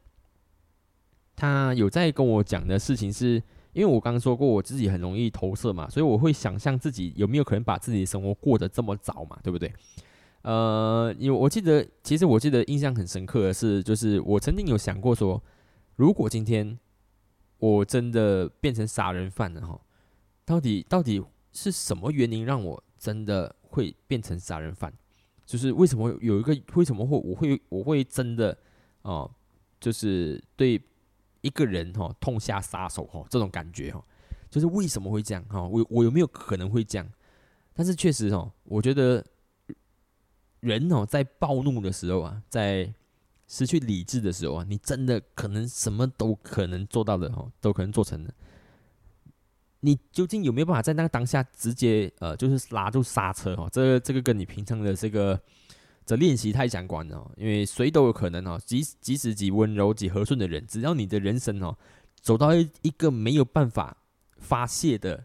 [1.35, 3.39] 他有在跟我讲的事情，是
[3.73, 9.73] 因为我刚刚说过，我自己很容易投射嘛，所以我会想象自己有没有可能把自己的生活过得这么糟嘛，对不对？
[10.41, 15.41] 呃，因为我记得，其实我记得印象很深刻的是，就是我曾经有想过说，
[15.95, 16.77] 如果今天
[17.57, 19.79] 我真的变成杀人犯了哈，
[20.45, 22.83] 到底到底是什么原因让我？
[22.99, 24.93] 真的会变成杀人犯，
[25.45, 28.57] 就是为什么有一个为什么会我会我会真的
[29.03, 29.31] 哦，
[29.79, 30.77] 就是对
[31.41, 34.03] 一个人哈痛下杀手哈这种感觉哈，
[34.49, 35.61] 就是为什么会这样哈？
[35.61, 37.07] 我我有没有可能会这样？
[37.73, 39.25] 但是确实哦，我觉得
[40.59, 42.93] 人哦在暴怒的时候啊，在
[43.47, 48.33] 失去理智的时候啊，你真的可能什么都可能做到的哈，都可能做成的。
[49.79, 53.69] 你究竟有没有办法在那个当下直接呃，就是拉住刹车哦？
[53.71, 55.39] 这个这个跟你平常的这个
[56.09, 61.77] 这练习太相关了，因为谁都有可能哦，即即使极温柔、极和顺的人，只要你的人生哦
[62.19, 63.95] 走到一一个没有办法
[64.37, 65.23] 发泄的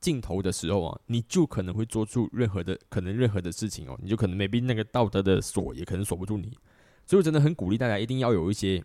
[0.00, 6.56] 尽头的时候啊，你就可能会做出任何的可能任何的事情哦，你就可能 maybe 那个道德的锁也可能锁不住你，
[7.04, 8.82] 所以我真的很鼓励大家一定要有一些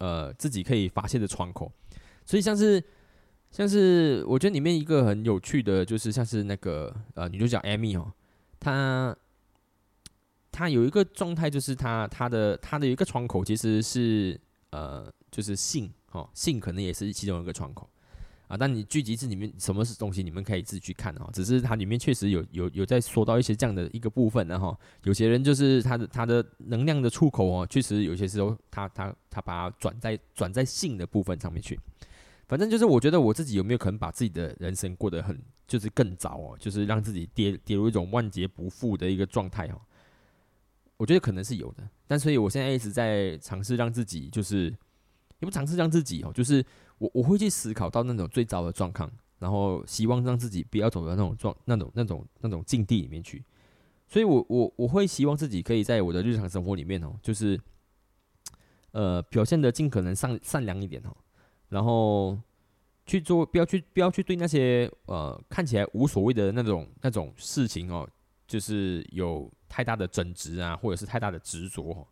[0.00, 1.72] 呃自己可以发泄的窗口，
[2.26, 2.82] 所以像是。
[3.52, 8.10] 像是我觉得里面一个很有趣的，就是像是那个呃女主角艾米哦，
[8.58, 9.14] 她
[10.52, 17.88] 它有一个状态，就是它它的它的一个窗口其实是呃就是性哦性可能也是其中一个窗口
[18.48, 21.30] 啊，但你聚集是里面什么是东西，你们可以自己去看哦。
[21.32, 31.80] 只是它里面确实有有有在说到一些这样的一个部分，然后有些人就是他的他的能量的出口哦，确实有些时候他他他把它转在转在性的部分上面去。
[32.46, 39.80] 反正就是，我觉得我自己有没有可能把自己的人生过得很，就是更糟哦，就是让自己跌跌入一种万劫不复的一个状态哦。
[41.02, 44.66] 我觉得可能是有的，但所以我现在一直在尝试让自己，就是
[45.40, 46.64] 也不尝试让自己哦，就是
[46.98, 49.10] 我我会去思考到那种最糟的状况，
[49.40, 53.44] 然后希望让自己不要走到那种状、那种、那种、那种境地里面去。
[54.06, 57.60] 所以我我我会希望自己可以在我的日常生活里面哦，就是
[58.92, 61.16] 呃表现的尽可能善善良一点哦。
[61.70, 62.38] 然后
[63.06, 68.08] 去做，不要去，不要去对那些呃看起来无所谓的那种那种事情哦，
[68.46, 72.06] 就是有太大的争执啊，或者是太大的执着，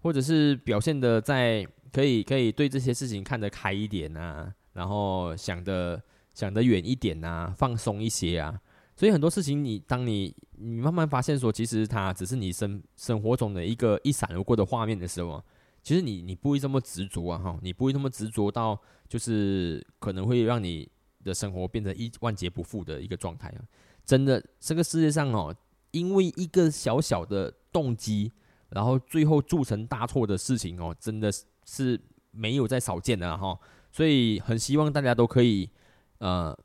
[0.00, 6.00] 或者是表现的在可以可以对这些事情看得开一点啊，然后想的
[6.32, 8.60] 想得远一点啊，放松一些啊。
[8.94, 15.42] 所以很多事情，你当你你慢慢发现说，其实它只是你生生活中的一个一闪而过的画面的时候。
[15.82, 20.88] 其实你你不会这么执着啊哈，你不会那么执着到就是可能会让你
[21.22, 23.62] 的生活变成一万劫不复的一个状态啊！
[24.04, 25.54] 真的，这个世界上哦，
[25.96, 28.32] 因为一个小小的动机，
[28.68, 31.32] 然后最后铸成大错的事情哦，真的
[31.64, 33.58] 是没有再少见的哈。
[33.90, 35.70] 所以很希望大家都可以
[36.18, 36.56] 呃，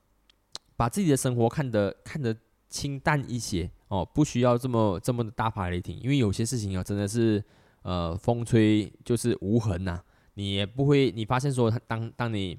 [0.76, 2.36] 把自己的生活看得看得
[2.68, 7.44] 清淡一些哦，不需要这么这么的大发雷霆，因为有些事情啊，真的是。
[7.84, 10.00] 呃，风吹就是无痕呐，
[10.36, 12.56] 你也不会，你发现说，当当你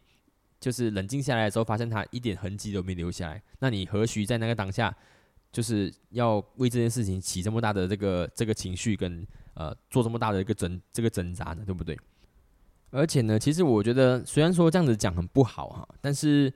[0.58, 4.92] 就是冷静下来的时候，发现它一点痕迹都没留下来，那你何须在那个当下，
[5.52, 11.62] 就是要为这件事情起这么大的这个这个情绪跟呃做这么大的一个挣这个挣扎呢？
[11.66, 11.96] 对不对？
[12.90, 16.52] 而且呢，其实我觉得，虽然说这样子讲很不好哈，但是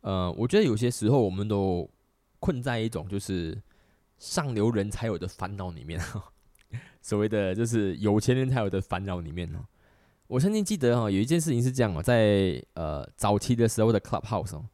[0.00, 1.88] 呃，我觉得有些时候我们都
[2.40, 3.60] 困在一种就是
[4.18, 6.22] 上流人才有的烦恼里面哈。
[7.00, 9.64] 所谓的就是有钱人才有的烦恼里面哦，
[10.26, 14.64] 我曾经记得哈，有一件事情是这样哦，在呃早期的时候的 Clubhouse 哦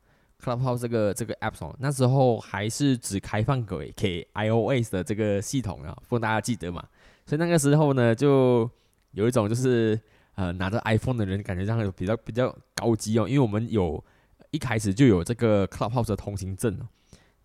[0.45, 6.85] ，Clubhouse 这个这个 App 哦，那时候还是只开放给给 iOS 的这个系统啊，不大家记得嘛？
[7.25, 8.71] 所以那个时候呢，就
[9.13, 9.99] 有一种就是
[10.35, 14.03] 呃拿着 iPhone 的人感觉上比较比较高级哦，因为我们有
[14.51, 16.85] 一开始就有这个 Clubhouse 的通行证哦，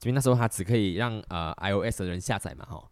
[0.04, 2.84] 因为那时候它只可以让呃 iOS 的人下载嘛哈。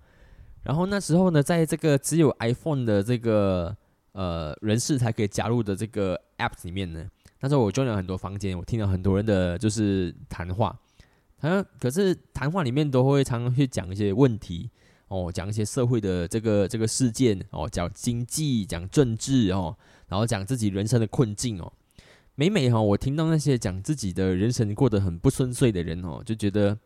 [0.63, 3.75] 然后那时候呢，在这个只有 iPhone 的这个
[4.13, 7.07] 呃人士才可以加入的这个 App 里面呢，
[7.39, 10.77] 那时候我住了很多房间，我听了很多人的就是谈话，
[11.39, 14.69] 好像可是谈话里面都会常常去讲一些问题
[15.07, 19.77] 哦，讲一些社会的这个这个事件哦，讲经济，讲政治哦，
[20.07, 21.71] 然后讲自己人生的困境哦。
[22.35, 26.77] 每每哈，我听到那些讲自己的人生过得很不顺遂的人哦，就觉得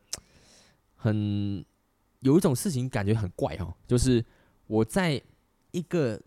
[0.95, 1.65] 很
[2.19, 4.23] 有一种事情感觉很怪哦，就是
[4.67, 5.21] 我在
[5.71, 6.21] 一个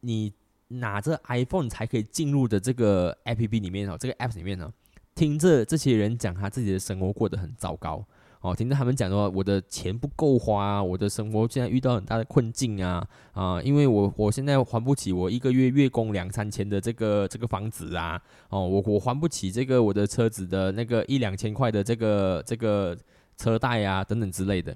[0.00, 0.32] 你
[0.68, 4.72] 拿着 iPhone 才可以进入的这个 APP 里面哦，这个 App 里面呢。
[5.14, 8.06] 听着这些人讲他自己的生活过得很糟糕
[8.40, 22.96] 哦，听着他们讲说我的钱不够花，我的生活现在遇到很大的困境啊啊，因为我我现在还不起我一个月月供两三千的这个这个房子啊哦，我我还不起这个我的车子的那个一两千块的这个这个
[23.36, 24.72] 车贷啊等等之类的，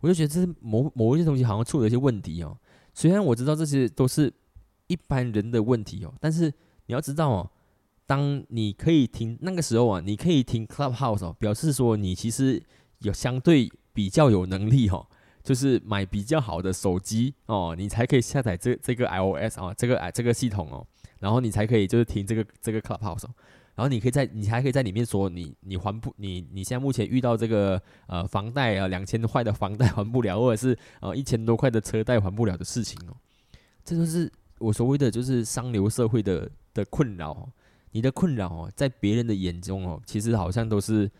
[0.00, 2.56] 我就觉得这是某某一些东西好像出了一些问题哦。
[2.94, 4.32] 虽然我知道这些都是
[4.86, 6.52] 一般人的问题哦，但是
[6.86, 7.50] 你要知道哦。
[8.08, 12.62] 当你可以听那个时候啊，你可以听 Clubhouse 哦，表示说你其实
[13.00, 15.04] 有相对比较有能力哦，
[15.42, 20.86] 就是买比较好的手机哦，你才可以下载这这个 iOS 啊，这个哎这个系统哦，
[21.18, 23.24] 然后你才可以就是听这个这个 Clubhouse，
[23.74, 33.16] 然后你可以在你还可以在里面说你你还不你你现在目前遇到这个呃房贷啊两千块的房贷还不了，或者是呃一千多块的车贷还不了的事情哦，
[33.84, 37.48] 这就是我所谓的就是上流社会的的困扰。
[37.92, 41.10] 你的困扰哦，在别人的眼中哦，其实好像都是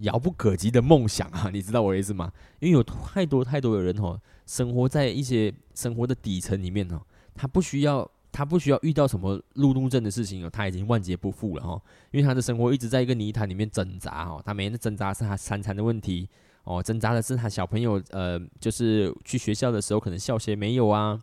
[0.00, 2.32] 遥不可及的梦想啊，你知道我的意思吗？
[2.58, 7.00] 因为有太多太多的人哦，生活在一些生活的底层里面哦，
[7.32, 11.80] 他不需要他不需要遇到什么路怒症的事情哦，他已经万劫不复了哈。
[12.10, 16.28] 因为他的生活一直在一个泥潭里面挣扎哦，他每天的挣扎是他三餐的问题
[16.64, 21.20] 哦，挣扎的是他小朋友呃，就是去学校的时候可能校鞋没有啊，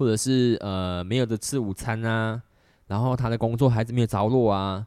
[0.00, 2.42] 或者是呃没有的吃午餐啊。
[2.86, 4.86] 然后他的工作还是没有着落啊，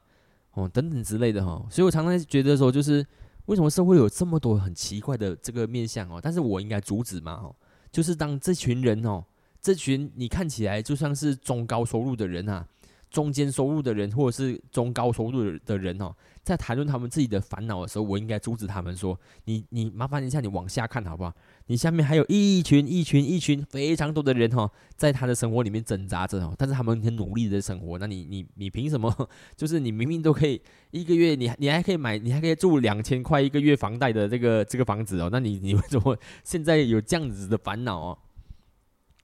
[0.56, 3.06] 哦，等等之类的哈，所以我常常觉得说，就是
[3.46, 6.20] 为什么社会有这么多很奇怪的这个面相哦？
[6.22, 7.56] 但是我应该阻止嘛，哦，
[7.92, 9.24] 就是当这群人哦，
[9.62, 12.68] 这群你看起来就像是中高收入的人啊。
[13.10, 16.12] 中间收入的人，或者是中高收入的人哦，
[16.42, 21.32] 在谈论他们自己的烦恼的时候，我应该阻止他们说：“你你麻烦一下，你往下看好不好？
[21.68, 27.98] 你下面还有一群一群一群非常多的人哈，在他的生活里面挣扎着哦，但是他们很努力的生活。
[27.98, 29.30] 那你你你凭什么？
[29.56, 30.62] 就是你明明都可以
[30.92, 35.30] 一个月，你你还可以买，你还可以住两千块一个月房贷的这个这个房子哦。
[35.32, 38.18] 那你你为什么 现在有这样子的烦恼哦？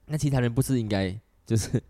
[0.05, 1.81] 那其他人不是应该就是？”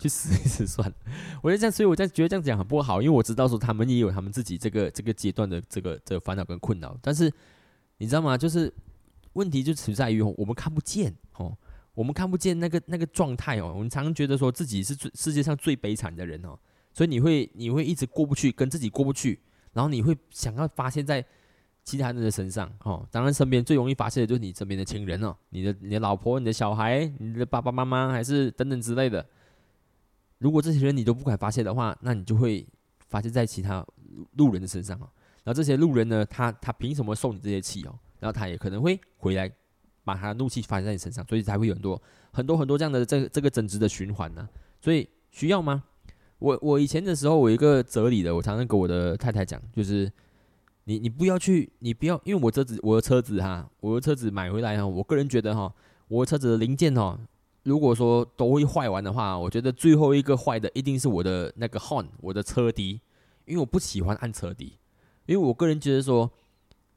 [0.00, 0.94] 去死一死算了，
[1.42, 7.30] 我觉得这样，所以我在觉得这样讲很不好，因为我知道说他们也有他们自己这个这个阶段的这个这个烦恼跟困扰，但是
[7.98, 8.34] 你知道吗？
[8.38, 8.72] 就是
[9.34, 11.56] 问题就存在于我们看不见哦，
[11.94, 16.58] 我们看不见那个那个状态哦，我们常常觉得说自己是最世界上最悲惨的人哦，
[16.92, 19.40] 所以你会你会一直过不去，跟自己过不去，
[19.72, 21.24] 然后你会想要发泄在
[21.84, 29.24] 其他人的身上哦，当然身边最容易发泄的就是你身边的亲人哦，你的你的老婆、你的小孩、你的爸爸妈妈，还是等等之类的。
[30.38, 32.66] 如果这些人你都不敢发泄的话，那你就会
[33.08, 33.86] 发泄在其他
[34.36, 35.08] 路人的身上啊。
[35.44, 37.98] 然后这些路人呢，他他凭什么受你这些气哦？
[38.20, 39.50] 然后他也可能会回来
[40.04, 42.00] 把他的怒气发泄在你身上，所以才会有很多
[42.30, 44.48] 很多很多这样的这这个争执的循环呢。
[44.80, 45.82] 所以需要吗？
[46.38, 50.10] 我我以前的时候，我一个哲理的，我常常跟我的太太讲，就是
[50.84, 55.74] 你你不要去，你不要，因为我车子我的车子哈，我的车子买回来哈，我个人觉得哈，
[56.08, 57.18] 我车子的零件哈。
[57.62, 63.02] 如果说都会坏完的话，我觉得最后一个坏的一定是我的那个 horn，我的车笛，
[63.44, 64.78] 因为我不喜欢按车笛，
[65.26, 66.30] 因为我个人觉得说，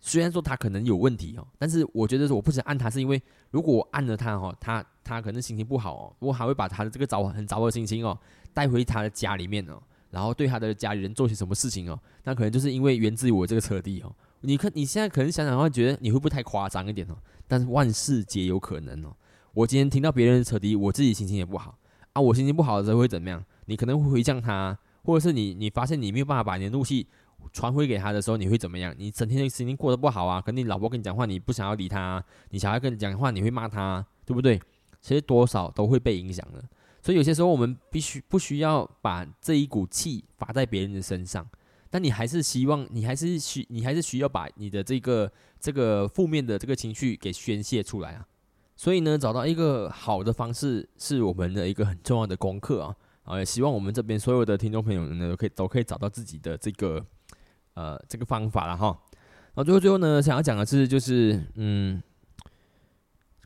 [0.05, 3.19] 虽然说他可能有问题哦，但是我觉得说我不想按他，是因为
[3.51, 8.19] 如果我按了他哦，他他可能心情不好哦，我还会把他的这个糟很糟的心情哦
[8.53, 9.81] 带回他的家里面哦，
[10.11, 14.13] 然后对他的家里人做些什么事情哦，那可能就是因为源自于我这个车笛哦。
[14.41, 17.15] 你看你现在可能想想的话，觉得你会不会太夸张一点哦？
[17.47, 19.15] 但是万事皆有可能哦。
[19.53, 21.77] 我今天听到别人扯笛，我自己心情也不好
[22.11, 22.19] 啊。
[22.19, 23.41] 我心情不好的时候会怎么样？
[23.67, 27.07] 你可能会回向他，或者是你你发现你没有办法把你的怒气
[27.51, 28.93] 传回给他的时候，你会怎么样？
[28.97, 30.41] 你整天的心情过得不好啊。
[30.41, 34.59] 肯定老婆跟你讲话，你不想要理他；你小孩跟你讲话，你会骂他，对不对？
[35.01, 36.63] 其实多少都会被影响的。
[37.01, 41.45] 所以有些时候我们必须不需要把这一股气发在别人的身上，
[41.89, 48.25] 但你还是希望，你还是需，你还是需要把你的这个这个负面的这个情绪给宣泄出来啊。
[48.75, 52.95] 所以呢，找到一个好的方式是我们的一个很重要的功课啊！
[53.23, 57.05] 啊，也希望我们这边所有的听众朋友呢，都可以都可以找到自己的这个
[57.73, 58.87] 呃这个方法了哈。
[59.55, 62.01] 然后最后最后呢，想要讲的是，就是嗯，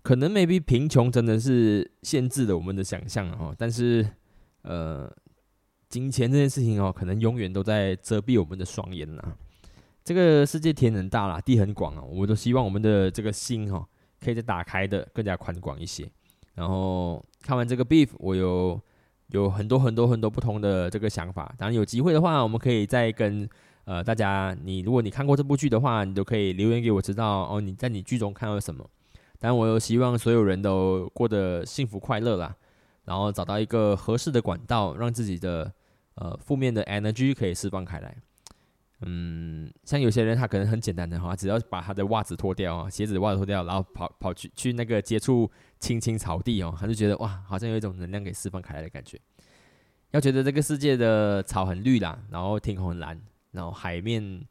[0.03, 4.07] 可能 maybe 贫穷真的是限制了我们的想象哈，但是
[4.61, 5.11] 呃，
[5.89, 9.21] 金钱这件事情哦，可能永远都在遮蔽我们的双眼呐。
[10.03, 13.87] 这个世界天很大啦，地很广啊，我都希望我们的这个心哈。
[14.19, 16.09] 可以再打开的更加宽广一些。
[16.55, 18.81] 然后看完这个 beef，我有
[19.27, 21.53] 有很多很多很多不同的这个想法。
[21.55, 23.47] 当然有机会的话，我们可以再跟
[23.87, 28.85] 呃大家，你如果你看过这部剧的话，你都可以留言给我知道哦，你在你剧中看到了什么。
[29.39, 32.53] 但我又希望所有人都过得幸福快乐啦，
[33.05, 35.71] 然后找到一个合适的管道，让自己的
[36.15, 38.13] 呃负面的 energy 可以释放开来。
[39.05, 49.17] 嗯，像有些人他可能很简单的哈，只要把他的袜子脱掉啊，鞋子袜子脱掉，然后跑跑去去那个接触青青草地哦，他就觉得哇，好像有一种能量给释放开来的感觉。
[50.11, 53.21] 要觉得这个世界的草很绿啦，然后天空很蓝，
[53.57, 54.47] 然后海面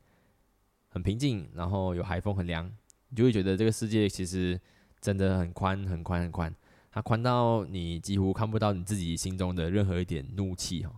[0.88, 2.70] 很平静，然后有海风很凉，
[3.08, 4.60] 你就会觉得这个世界其实。
[4.98, 6.52] 真的很宽，很宽，很宽。
[6.90, 10.90] 它宽到你几乎看不到你自己心中的任何一点怒气哦。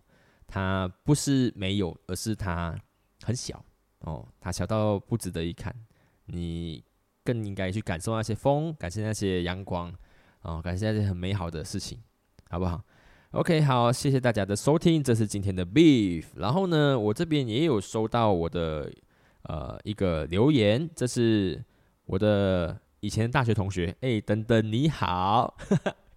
[0.47, 2.79] 它不是没有，而是它
[3.23, 3.63] 很小
[3.99, 4.27] 哦。
[4.41, 5.75] 它小到不值得一看。
[6.27, 6.83] 你
[7.25, 9.93] 更应该去感受那些风，感谢那些阳光
[10.43, 12.01] 哦，感谢那些很美好的事情，
[12.49, 12.83] 好不好
[13.33, 16.25] ？OK，好，谢谢大家的收听，这是今天的 Beef。
[16.37, 18.93] 然后呢，我这边也有收到我的
[19.43, 21.63] 呃一个留言，这是
[22.07, 22.79] 我的。
[23.01, 25.57] 以前大学同学，哎，等等你好，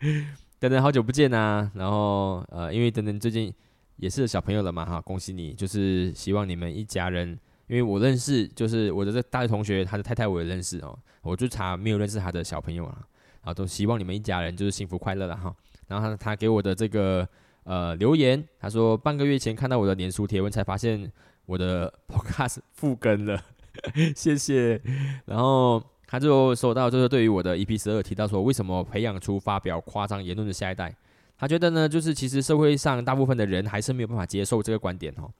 [0.57, 1.69] 等等好久不见呐。
[1.75, 3.53] 然后呃，因为等等最近
[3.97, 7.37] 也是小朋友了嘛，哈，恭喜你，就是希望你们一家人，
[7.67, 13.07] 因为我认识，就是我的这大学同学，他的太太我也认识哦，我就查没有认识他的小朋友啊，
[13.41, 15.55] 啊，都希望你们一家人就是幸福快乐了哈。
[15.91, 17.27] 然后他给我的这个
[17.65, 21.11] 呃留言，他说半个月前看到我的年书贴文，才发现
[21.45, 23.43] 我的 Podcast 复更了，
[24.15, 24.81] 谢谢。
[25.25, 25.83] 然后。
[26.11, 30.93] 他就说到，就是对于我的 EP 十二提到说，为什么培养出发表夸张言论的下一代？
[31.37, 35.31] 他觉得呢，就是其实社会上大部分的人还是没有办法接受这个观点哦。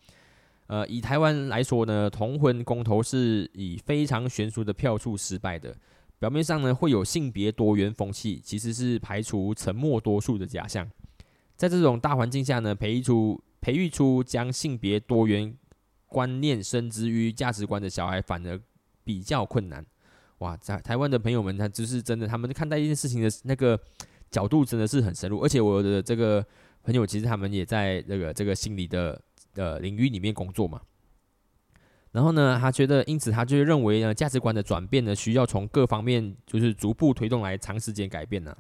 [0.68, 5.76] 呃，以台湾来说呢，同婚公投是以非常悬殊的票数失败的。
[6.22, 10.88] 表面上呢会有性别多元风气，其实是排除沉默多数的假象。
[11.56, 15.52] 在这种大环境下呢，培育出培育出将性别多元
[16.06, 18.62] 观念深植于价值观的小孩，反而
[19.04, 19.84] 比较困难。
[20.38, 23.80] 哇，在台湾的朋友们，他就是真的，他们看待一件事情的那个
[24.30, 25.40] 角度真的是很深入。
[25.40, 26.46] 而且我的这个
[26.84, 29.20] 朋友，其实他们也在那个这个心理的
[29.56, 30.80] 呃领域里面工作嘛。
[32.12, 38.56] 然后呢，他觉得，因此他就认为呢，价值观的转变呢，需要从各方面就是逐步推动来，长时间改变呢。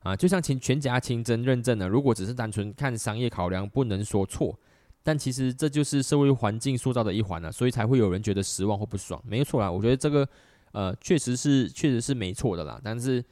[0.00, 4.58] 啊，就像全全家清真认证呢，如果只是单纯看商业考量，不能说错。
[5.02, 9.22] 但其实这就是社会环境塑造的一环呢，所以才会有人觉得失望或不爽。
[9.26, 10.28] 没错啦，我觉得这个。
[10.74, 12.80] 呃，确实是，确实是没错的啦。
[12.82, 13.22] 但是，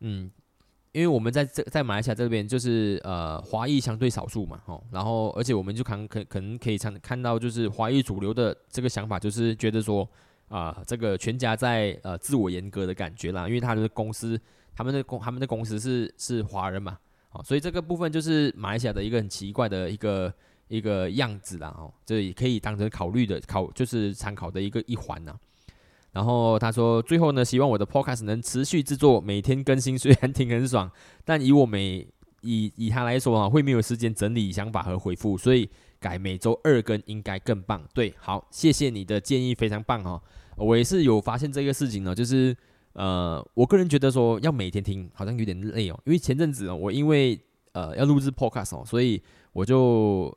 [0.00, 0.30] 嗯，
[0.94, 4.80] 因为我们在这在马来西亚这边，就是呃，华裔相对少数嘛，吼。
[4.92, 10.08] 然后，而且我们就看可可能可以看看到，就是华裔主流的这个想法，就是觉得说，
[10.46, 13.48] 啊，这个全家在呃自我严格的感觉啦。
[13.48, 14.40] 因为他的公司，
[14.72, 16.96] 他们的公他们的公司是是华人嘛，
[17.32, 20.32] 哦，所以这个部分就是马来西亚的一个很奇怪的一个
[20.68, 25.36] 一个样子啦，哦，这也可以当成考虑的考，就是参考的一个一环呐。
[26.14, 29.98] 然后他说，最后呢，希望我的 podcast 能持续制作，每天更新。
[29.98, 30.88] 虽然听很爽，
[31.24, 32.06] 但以我每
[32.40, 37.82] 以以他来说啊，会没有时间整理想法和回复，所以改每周二更应该更棒。
[37.92, 40.22] 对，好，谢谢你的建议，非常棒哦。
[40.56, 42.56] 我也是有发现这个事情呢，就是
[42.92, 47.36] 呃，我个人觉得说要每天听好像有点累哦，因为前阵子哦，我因为
[47.72, 49.20] 呃要录制 podcast 哦，所以
[49.52, 50.32] 我就。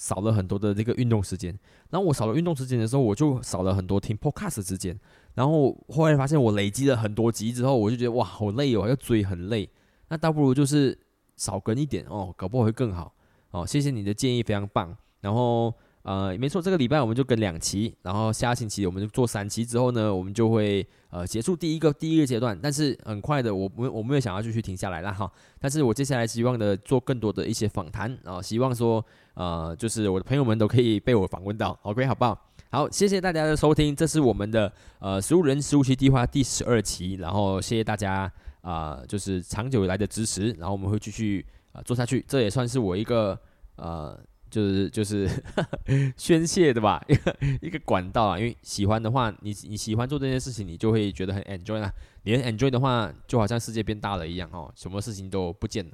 [0.00, 1.54] 少了很多的这个运动时间，
[1.90, 4.98] 然后我少了运动时间的时候，我就少了很多听 podcast 时间。
[5.34, 9.68] 然后后来发现我累积了很多集之后，我就觉得哇，好累哦，要追很累。
[10.08, 10.98] 那倒不如就是
[11.36, 13.14] 少跟一点哦，搞不好会更好
[13.50, 13.66] 哦。
[13.66, 14.96] 谢谢你的建议，非常棒。
[15.20, 15.74] 然后。
[16.02, 22.58] 呃，没错，这个礼拜我们就跟两期，然后下星期我们就做三期之后呢，我们就会呃结束第一个第一个阶段。
[22.62, 25.30] 但是很快的，我我我没有想要继续停下来了哈。
[25.58, 32.46] 但是我接下来希望的做更多的一些访谈，然后希望说呃，就是我的朋友们都可以被我访问到，OK 好不好？
[32.70, 38.32] 好，谢谢大家的收听，这是我们的呃十五人十五期计划第十二期，然后谢谢大家
[38.62, 43.38] 啊，就是长久以来的支持，然后我们会继续啊做下去，这也算是我一个
[43.76, 44.18] 呃。
[44.50, 45.28] 就是就是
[46.16, 48.38] 宣泄的吧，一 个一个管道啊。
[48.38, 51.90] 因为喜欢的话，你你喜欢做这件事情，你就会觉得很 enjoy 啊。
[52.24, 55.92] 你很 enjoy 的话，就好像世界变大了一样哦，什么事情都不见了。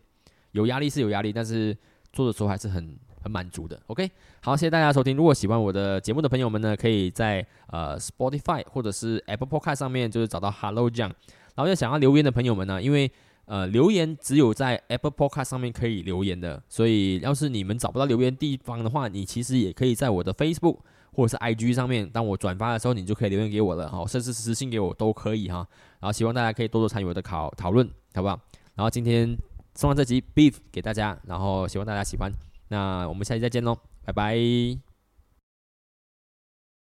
[0.52, 1.76] 有压力是有压力，但是
[2.12, 3.80] 做的时候还是很很满足的。
[3.88, 5.16] OK，好，谢谢大家收听。
[5.16, 11.12] 如果喜欢我的节目的朋友们呢，可以在呃 Spotify 或者是 Apple Podcast 上面就是找到 Hello 酱。
[11.54, 13.10] 然后要想要留言的朋友们呢，因为
[13.46, 20.78] 呃，留言只有在 Apple Podcast 上面可以留言的，所以要是你们找不到留言地方的话，你其实也可以在我的 Facebook
[21.12, 25.66] 或者是 IG 上面，当我转发的时候，你就可以留言给我了哈，甚至私信给我都可以哈。
[26.00, 28.38] 然后希望大家可以多多参与我的考讨论，好不好？
[28.74, 29.36] 然后今天
[29.74, 32.30] 送完这集 Beef 给大家，然后希望大家喜欢。
[32.68, 34.85] 那我们下期再见喽，拜拜。